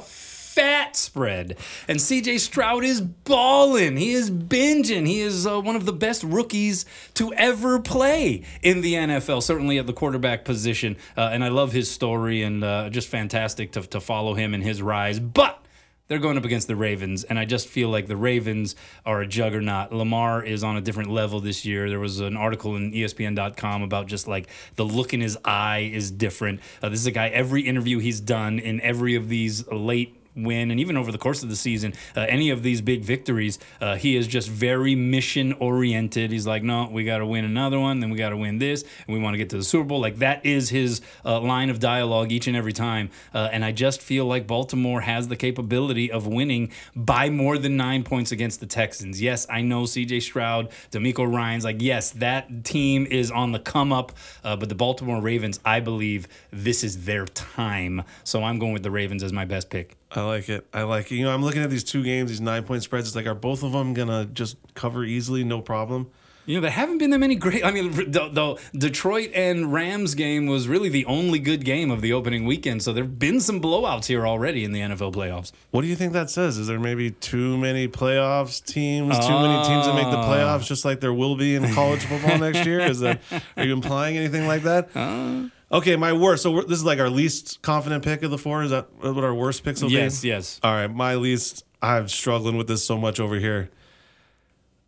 [0.57, 1.55] fat spread.
[1.87, 3.95] And CJ Stroud is balling.
[3.95, 5.05] He is binging.
[5.05, 6.83] He is uh, one of the best rookies
[7.13, 10.97] to ever play in the NFL, certainly at the quarterback position.
[11.15, 14.63] Uh, and I love his story and uh, just fantastic to, to follow him and
[14.63, 15.19] his rise.
[15.19, 15.63] But
[16.07, 19.27] they're going up against the Ravens, and I just feel like the Ravens are a
[19.27, 19.91] juggernaut.
[19.91, 21.89] Lamar is on a different level this year.
[21.89, 26.09] There was an article in ESPN.com about just like the look in his eye is
[26.09, 26.61] different.
[26.81, 30.71] Uh, this is a guy, every interview he's done in every of these late win,
[30.71, 33.95] and even over the course of the season, uh, any of these big victories, uh,
[33.95, 36.31] he is just very mission oriented.
[36.31, 38.83] He's like, no, we got to win another one, then we got to win this,
[38.83, 39.99] and we want to get to the Super Bowl.
[39.99, 43.09] Like that is his uh, line of dialogue each and every time.
[43.33, 47.77] Uh, and I just feel like Baltimore has the capability of winning by more than
[47.77, 49.21] nine points against the Texans.
[49.21, 50.19] Yes, I know C.J.
[50.21, 51.63] Stroud, DeMeco Ryans.
[51.63, 54.11] Like, yes, that team is on the come up,
[54.43, 58.03] uh, but the Baltimore Ravens, I believe this is their time.
[58.23, 59.97] So I'm going with the Ravens as my best pick.
[60.11, 60.67] I like it.
[60.73, 61.15] I like it.
[61.15, 63.07] You know, I'm looking at these two games, these nine point spreads.
[63.07, 66.09] It's like, are both of them gonna just cover easily, no problem?
[66.47, 67.65] You know, there haven't been that many great.
[67.65, 71.99] I mean, the, the, Detroit and Rams game was really the only good game of
[71.99, 72.81] the opening weekend.
[72.83, 75.51] So there have been some blowouts here already in the NFL playoffs.
[75.71, 76.57] What do you think that says?
[76.57, 80.85] Is there maybe too many playoffs teams, too many teams that make the playoffs, just
[80.85, 82.79] like there will be in college football next year?
[82.79, 83.19] Is that
[83.57, 84.89] are you implying anything like that?
[84.97, 86.43] Uh, Okay, my worst.
[86.43, 88.63] So we're- this is like our least confident pick of the four.
[88.63, 90.29] Is that what our worst picks will yes, be?
[90.29, 90.59] yes.
[90.63, 91.63] All right, my least.
[91.81, 93.69] I'm struggling with this so much over here.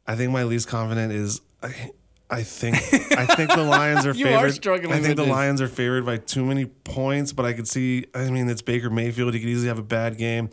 [0.08, 1.92] I think my least confident is I.
[2.32, 2.76] I think
[3.18, 4.46] I think the Lions are You favored.
[4.46, 5.32] are struggling I think the this.
[5.32, 8.06] Lions are favored by too many points, but I could see.
[8.14, 9.34] I mean, it's Baker Mayfield.
[9.34, 10.52] He could easily have a bad game.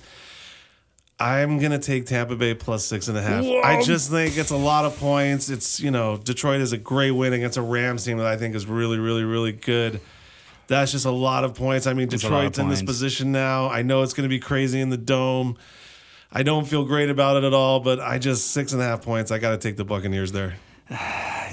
[1.20, 3.44] I'm gonna take Tampa Bay plus six and a half.
[3.44, 5.50] I just think it's a lot of points.
[5.50, 8.54] It's you know Detroit is a great win against a Rams team that I think
[8.54, 10.00] is really really really good.
[10.68, 11.86] That's just a lot of points.
[11.86, 13.68] I mean of Detroit's in this position now.
[13.68, 15.56] I know it's gonna be crazy in the dome.
[16.32, 19.02] I don't feel great about it at all, but I just six and a half
[19.02, 19.30] points.
[19.30, 20.54] I got to take the Buccaneers there.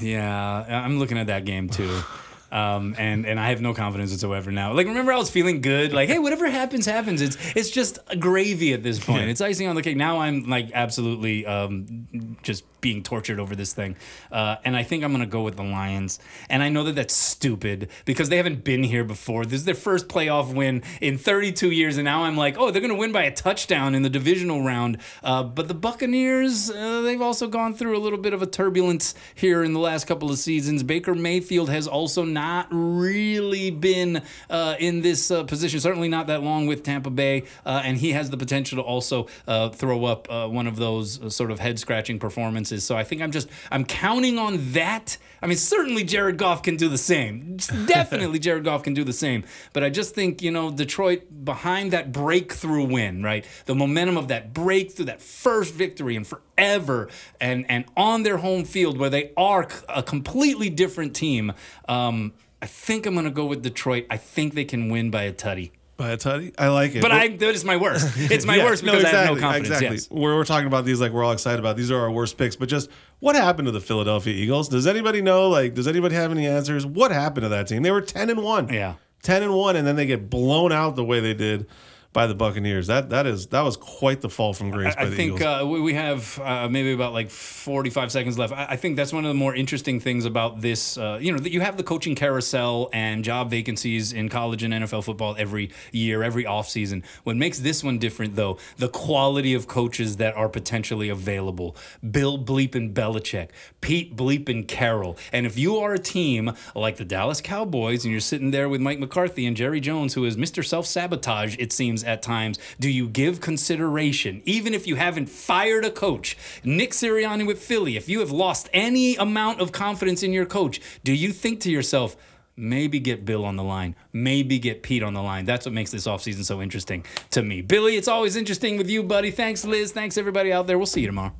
[0.02, 2.02] Yeah, I'm looking at that game too.
[2.52, 4.74] Um, and and I have no confidence whatsoever now.
[4.74, 5.92] Like remember, I was feeling good.
[5.92, 7.20] Like, hey, whatever happens, happens.
[7.20, 9.28] It's it's just gravy at this point.
[9.30, 9.98] It's icing on the cake.
[9.98, 13.96] Now I'm like absolutely um, just being tortured over this thing.
[14.32, 16.20] Uh, and I think I'm gonna go with the Lions.
[16.50, 19.46] And I know that that's stupid because they haven't been here before.
[19.46, 22.82] This is their first playoff win in 32 years, and now I'm like, oh, they're
[22.82, 24.98] gonna win by a touchdown in the divisional round.
[25.24, 29.16] Uh, but the Buccaneers, uh, they've also gone through a little bit of a turbulence
[29.34, 30.84] here in the last couple of seasons.
[30.84, 36.44] Baker Mayfield has also not really been uh, in this uh, position, certainly not that
[36.44, 39.24] long with Tampa Bay, uh, and he has the potential to also
[39.72, 42.73] throw up one of those sort of head scratching performances.
[42.80, 45.18] So I think I'm just I'm counting on that.
[45.42, 47.58] I mean, certainly Jared Goff can do the same.
[47.86, 49.44] Definitely Jared Goff can do the same.
[49.74, 53.46] But I just think you know Detroit behind that breakthrough win, right?
[53.66, 57.10] The momentum of that breakthrough, that first victory and forever,
[57.40, 61.54] and and on their home field where they are a completely different team.
[61.88, 64.06] Um, I think I'm gonna go with Detroit.
[64.10, 65.72] I think they can win by a tutty.
[65.96, 67.02] By a tutty, I like it.
[67.02, 68.12] But I that is my worst.
[68.18, 69.68] It's my Yeah, worst because I have no confidence.
[69.70, 69.96] Exactly.
[69.98, 70.10] Yes.
[70.10, 71.78] We're, we're talking about these like we're all excited about.
[71.78, 72.56] These are our worst picks.
[72.56, 72.90] But just
[73.20, 74.70] what happened to the Philadelphia Eagles?
[74.70, 75.50] Does anybody know?
[75.50, 76.84] Like, does anybody have any answers?
[76.86, 77.84] What happened to that team?
[77.84, 78.70] They were ten and one.
[78.74, 78.96] Yeah.
[79.22, 81.68] ten and one, and then they get blown out the way they did
[82.14, 82.88] by the Buccaneers.
[82.88, 85.66] That that is that was quite the fall from grace by I the think uh,
[85.68, 88.54] we we have uh, maybe about like 45 seconds left.
[88.54, 90.98] I I think that's one of the more interesting things about this.
[90.98, 94.74] Uh, you know, that you have the coaching carousel and job vacancies in college and
[94.74, 97.04] NFL football every year, every offseason.
[97.24, 101.76] What makes this one different, though, the quality of coaches that are potentially available.
[102.10, 103.50] Bill Bleep and Belichick,
[103.82, 105.18] Pete Bleep and Carroll.
[105.32, 108.82] And if you are a team like the Dallas Cowboys and you're sitting there with
[108.82, 110.64] Mike McCarthy and Jerry Jones, who is Mr.
[110.64, 115.86] Self Sabotage, it seems at times, do you give consideration, even if you haven't fired
[115.86, 116.38] a coach?
[116.64, 120.80] Nick Sirianni with Philly, if you have lost any amount of confidence in your coach,
[121.04, 122.16] do you think to yourself,
[122.56, 125.46] maybe get Bill on the line, maybe get Pete on the line?
[125.46, 127.62] That's what makes this offseason so interesting to me.
[127.62, 129.32] Billy, it's always interesting with you, buddy.
[129.32, 129.92] Thanks, Liz.
[129.92, 130.78] Thanks, everybody out there.
[130.78, 131.34] We'll see you tomorrow.